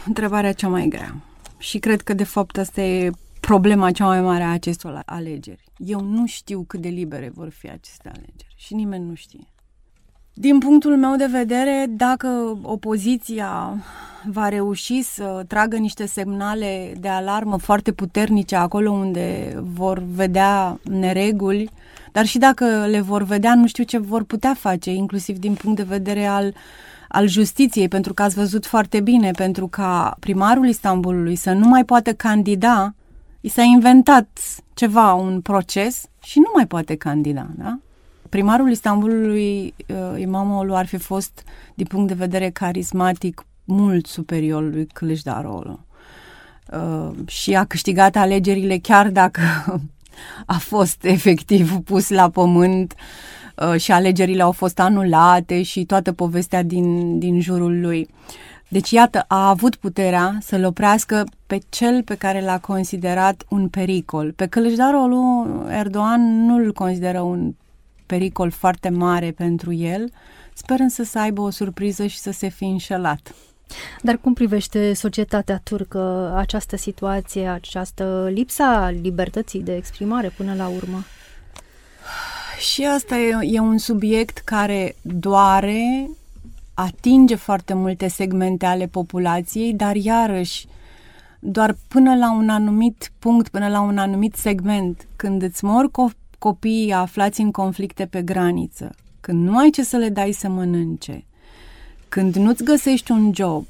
întrebarea 0.06 0.52
cea 0.52 0.68
mai 0.68 0.86
grea. 0.88 1.14
Și 1.58 1.78
cred 1.78 2.00
că 2.00 2.14
de 2.14 2.24
fapt 2.24 2.58
asta 2.58 2.80
e 2.80 3.10
problema 3.40 3.90
cea 3.90 4.06
mai 4.06 4.20
mare 4.20 4.42
a 4.42 4.52
acestor 4.52 5.02
alegeri. 5.06 5.64
Eu 5.76 6.00
nu 6.00 6.26
știu 6.26 6.64
cât 6.66 6.80
de 6.80 6.88
libere 6.88 7.30
vor 7.34 7.50
fi 7.50 7.70
aceste 7.70 8.08
alegeri 8.08 8.54
și 8.56 8.74
nimeni 8.74 9.04
nu 9.04 9.14
știe. 9.14 9.53
Din 10.36 10.58
punctul 10.58 10.96
meu 10.96 11.16
de 11.16 11.26
vedere, 11.30 11.86
dacă 11.88 12.58
opoziția 12.62 13.76
va 14.30 14.48
reuși 14.48 15.02
să 15.02 15.44
tragă 15.48 15.76
niște 15.76 16.06
semnale 16.06 16.94
de 17.00 17.08
alarmă 17.08 17.56
foarte 17.56 17.92
puternice 17.92 18.56
acolo 18.56 18.90
unde 18.90 19.56
vor 19.74 20.02
vedea 20.14 20.78
nereguli, 20.82 21.70
dar 22.12 22.26
și 22.26 22.38
dacă 22.38 22.86
le 22.86 23.00
vor 23.00 23.22
vedea, 23.22 23.54
nu 23.54 23.66
știu 23.66 23.84
ce 23.84 23.98
vor 23.98 24.22
putea 24.22 24.54
face, 24.54 24.90
inclusiv 24.90 25.38
din 25.38 25.54
punct 25.54 25.76
de 25.76 25.82
vedere 25.82 26.26
al, 26.26 26.54
al 27.08 27.28
justiției, 27.28 27.88
pentru 27.88 28.14
că 28.14 28.22
ați 28.22 28.34
văzut 28.34 28.66
foarte 28.66 29.00
bine, 29.00 29.30
pentru 29.30 29.66
ca 29.66 30.16
primarul 30.20 30.68
Istanbulului 30.68 31.36
să 31.36 31.52
nu 31.52 31.68
mai 31.68 31.84
poată 31.84 32.12
candida, 32.12 32.94
i 33.40 33.48
s-a 33.48 33.62
inventat 33.62 34.28
ceva, 34.74 35.12
un 35.12 35.40
proces 35.40 36.06
și 36.22 36.38
nu 36.38 36.50
mai 36.54 36.66
poate 36.66 36.94
candida, 36.94 37.46
da? 37.56 37.78
Primarul 38.34 38.70
Istanbulului, 38.70 39.74
uh, 39.88 40.20
imamul 40.20 40.74
ar 40.74 40.86
fi 40.86 40.96
fost, 40.96 41.44
din 41.74 41.86
punct 41.86 42.08
de 42.08 42.14
vedere 42.14 42.50
carismatic, 42.50 43.46
mult 43.64 44.06
superior 44.06 44.62
lui 44.62 44.86
Kılıçdaroğlu. 44.86 45.80
Uh, 46.72 47.10
și 47.26 47.54
a 47.54 47.64
câștigat 47.64 48.16
alegerile 48.16 48.78
chiar 48.78 49.10
dacă 49.10 49.40
a 50.46 50.58
fost 50.58 51.04
efectiv 51.04 51.78
pus 51.78 52.08
la 52.08 52.28
pământ 52.28 52.94
uh, 53.56 53.80
și 53.80 53.92
alegerile 53.92 54.42
au 54.42 54.52
fost 54.52 54.80
anulate 54.80 55.62
și 55.62 55.84
toată 55.84 56.12
povestea 56.12 56.62
din, 56.62 57.18
din 57.18 57.40
jurul 57.40 57.80
lui. 57.80 58.08
Deci, 58.68 58.90
iată, 58.90 59.24
a 59.28 59.48
avut 59.48 59.76
puterea 59.76 60.38
să-l 60.40 60.64
oprească 60.64 61.24
pe 61.46 61.58
cel 61.68 62.02
pe 62.02 62.14
care 62.14 62.40
l-a 62.40 62.58
considerat 62.58 63.44
un 63.48 63.68
pericol. 63.68 64.32
Pe 64.32 64.46
Kılıçdaroğlu, 64.46 65.46
Erdogan 65.68 66.46
nu-l 66.46 66.72
consideră 66.72 67.20
un 67.20 67.54
pericol 68.06 68.50
foarte 68.50 68.88
mare 68.88 69.30
pentru 69.30 69.72
el, 69.72 70.10
sper 70.54 70.80
însă 70.80 71.02
să 71.02 71.18
aibă 71.18 71.40
o 71.40 71.50
surpriză 71.50 72.06
și 72.06 72.18
să 72.18 72.30
se 72.30 72.48
fi 72.48 72.64
înșelat. 72.64 73.34
Dar 74.02 74.16
cum 74.16 74.34
privește 74.34 74.94
societatea 74.94 75.60
turcă 75.64 76.32
această 76.36 76.76
situație, 76.76 77.48
această 77.48 78.30
lipsa 78.32 78.90
libertății 79.02 79.62
de 79.62 79.76
exprimare 79.76 80.28
până 80.28 80.54
la 80.54 80.68
urmă? 80.68 81.04
Și 82.58 82.84
asta 82.84 83.16
e, 83.16 83.36
e 83.40 83.58
un 83.58 83.78
subiect 83.78 84.38
care 84.38 84.96
doare, 85.02 86.10
atinge 86.74 87.34
foarte 87.34 87.74
multe 87.74 88.08
segmente 88.08 88.66
ale 88.66 88.86
populației, 88.86 89.74
dar 89.74 89.94
iarăși 89.94 90.66
doar 91.38 91.76
până 91.88 92.16
la 92.16 92.32
un 92.32 92.48
anumit 92.48 93.10
punct, 93.18 93.48
până 93.48 93.68
la 93.68 93.80
un 93.80 93.98
anumit 93.98 94.34
segment, 94.34 95.06
când 95.16 95.42
îți 95.42 95.64
mor 95.64 95.88
co- 95.88 96.23
copiii 96.44 96.92
aflați 96.92 97.40
în 97.40 97.50
conflicte 97.50 98.06
pe 98.06 98.22
graniță, 98.22 98.94
când 99.20 99.48
nu 99.48 99.58
ai 99.58 99.70
ce 99.70 99.82
să 99.82 99.96
le 99.96 100.08
dai 100.08 100.32
să 100.32 100.48
mănânce, 100.48 101.24
când 102.08 102.34
nu-ți 102.34 102.64
găsești 102.64 103.10
un 103.10 103.30
job, 103.34 103.64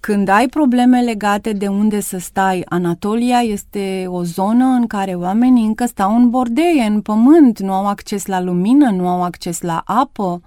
când 0.00 0.28
ai 0.28 0.48
probleme 0.48 1.02
legate 1.02 1.52
de 1.52 1.66
unde 1.66 2.00
să 2.00 2.18
stai, 2.18 2.62
Anatolia 2.68 3.38
este 3.38 4.04
o 4.08 4.22
zonă 4.22 4.64
în 4.64 4.86
care 4.86 5.14
oamenii 5.14 5.66
încă 5.66 5.86
stau 5.86 6.16
în 6.16 6.30
bordeie, 6.30 6.82
în 6.82 7.00
pământ, 7.00 7.60
nu 7.60 7.72
au 7.72 7.86
acces 7.86 8.26
la 8.26 8.40
lumină, 8.40 8.90
nu 8.90 9.08
au 9.08 9.22
acces 9.22 9.60
la 9.60 9.82
apă. 9.84 10.42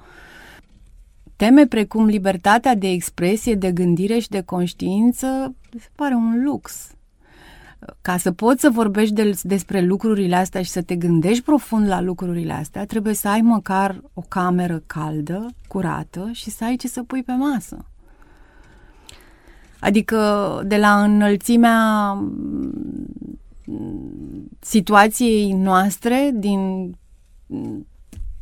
Teme 1.35 1.65
precum 1.67 2.05
libertatea 2.05 2.75
de 2.75 2.89
expresie, 2.89 3.55
de 3.55 3.71
gândire 3.71 4.19
și 4.19 4.29
de 4.29 4.41
conștiință, 4.41 5.55
se 5.79 5.89
pare 5.95 6.13
un 6.13 6.43
lux. 6.43 6.91
Ca 8.01 8.17
să 8.17 8.31
poți 8.31 8.61
să 8.61 8.69
vorbești 8.69 9.13
de, 9.13 9.39
despre 9.41 9.81
lucrurile 9.81 10.35
astea 10.35 10.61
și 10.61 10.69
să 10.69 10.81
te 10.81 10.95
gândești 10.95 11.43
profund 11.43 11.87
la 11.87 12.01
lucrurile 12.01 12.53
astea, 12.53 12.85
trebuie 12.85 13.13
să 13.13 13.27
ai 13.27 13.41
măcar 13.41 14.01
o 14.13 14.21
cameră 14.27 14.83
caldă, 14.85 15.49
curată 15.67 16.29
și 16.31 16.49
să 16.49 16.63
ai 16.63 16.75
ce 16.75 16.87
să 16.87 17.03
pui 17.03 17.23
pe 17.23 17.31
masă. 17.31 17.85
Adică 19.79 20.61
de 20.65 20.77
la 20.77 21.03
înălțimea 21.03 22.11
mm, 23.65 24.49
situației 24.59 25.51
noastre, 25.51 26.31
din 26.33 26.91
mm, 27.45 27.87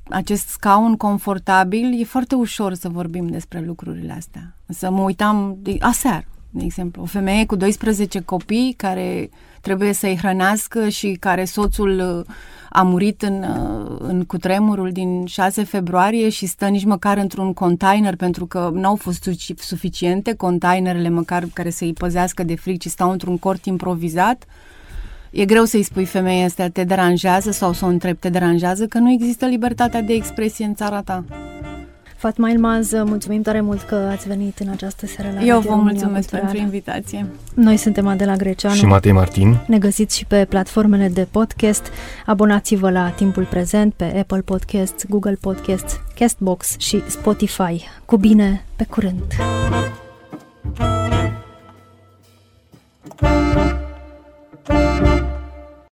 acest 0.09 0.47
scaun 0.47 0.97
confortabil, 0.97 2.01
e 2.01 2.03
foarte 2.03 2.35
ușor 2.35 2.73
să 2.73 2.89
vorbim 2.89 3.27
despre 3.27 3.63
lucrurile 3.65 4.13
astea. 4.13 4.55
Să 4.67 4.91
mă 4.91 5.01
uitam 5.01 5.57
de, 5.59 5.75
aseară, 5.79 6.25
de 6.51 6.63
exemplu, 6.63 7.01
o 7.01 7.05
femeie 7.05 7.45
cu 7.45 7.55
12 7.55 8.19
copii 8.19 8.73
care 8.77 9.29
trebuie 9.61 9.93
să-i 9.93 10.17
hrănească 10.17 10.89
și 10.89 11.17
care 11.19 11.45
soțul 11.45 12.23
uh, 12.27 12.33
a 12.69 12.81
murit 12.81 13.21
în, 13.21 13.43
uh, 13.43 13.97
în 13.99 14.23
cutremurul 14.23 14.91
din 14.91 15.25
6 15.25 15.63
februarie 15.63 16.29
și 16.29 16.45
stă 16.45 16.67
nici 16.67 16.85
măcar 16.85 17.17
într-un 17.17 17.53
container 17.53 18.15
pentru 18.15 18.45
că 18.45 18.71
n-au 18.73 18.95
fost 18.95 19.29
suficiente 19.57 20.33
containerele 20.33 21.09
măcar 21.09 21.45
care 21.53 21.69
să-i 21.69 21.93
păzească 21.93 22.43
de 22.43 22.55
fric, 22.55 22.79
ci 22.79 22.87
stau 22.87 23.11
într-un 23.11 23.37
cort 23.37 23.65
improvizat. 23.65 24.45
E 25.29 25.45
greu 25.45 25.63
să-i 25.63 25.83
spui 25.83 26.05
femeia 26.05 26.45
asta, 26.45 26.67
te 26.67 26.83
deranjează 26.83 27.51
sau 27.51 27.73
să 27.73 27.85
o 27.85 27.87
întrebi, 27.87 28.19
te 28.19 28.29
deranjează 28.29 28.85
că 28.85 28.97
nu 28.97 29.11
există 29.11 29.45
libertatea 29.45 30.01
de 30.01 30.13
expresie 30.13 30.65
în 30.65 30.75
țara 30.75 31.01
ta. 31.01 31.23
Fatma 32.21 32.49
Ilmaz, 32.49 32.91
mulțumim 32.91 33.41
tare 33.41 33.61
mult 33.61 33.81
că 33.81 33.95
ați 33.95 34.27
venit 34.27 34.59
în 34.59 34.69
această 34.69 35.05
seară 35.05 35.31
la 35.35 35.41
Eu 35.43 35.55
Radio 35.55 35.69
vă 35.69 35.75
mulțumesc 35.75 36.29
Cultural. 36.29 36.41
pentru 36.45 36.57
invitație. 36.57 37.25
Noi 37.53 37.77
suntem 37.77 38.07
Adela 38.07 38.35
Greceanu. 38.35 38.75
Și 38.75 38.85
Matei 38.85 39.11
Martin. 39.11 39.59
Ne 39.67 39.77
găsiți 39.77 40.17
și 40.17 40.25
pe 40.25 40.45
platformele 40.49 41.07
de 41.07 41.27
podcast. 41.31 41.87
Abonați-vă 42.25 42.89
la 42.91 43.09
Timpul 43.09 43.43
Prezent 43.43 43.93
pe 43.93 44.03
Apple 44.19 44.41
Podcasts, 44.41 45.05
Google 45.09 45.37
Podcasts, 45.41 45.99
Castbox 46.15 46.75
și 46.77 47.03
Spotify. 47.07 47.87
Cu 48.05 48.17
bine, 48.17 48.65
pe 48.75 48.85
curând! 48.89 49.23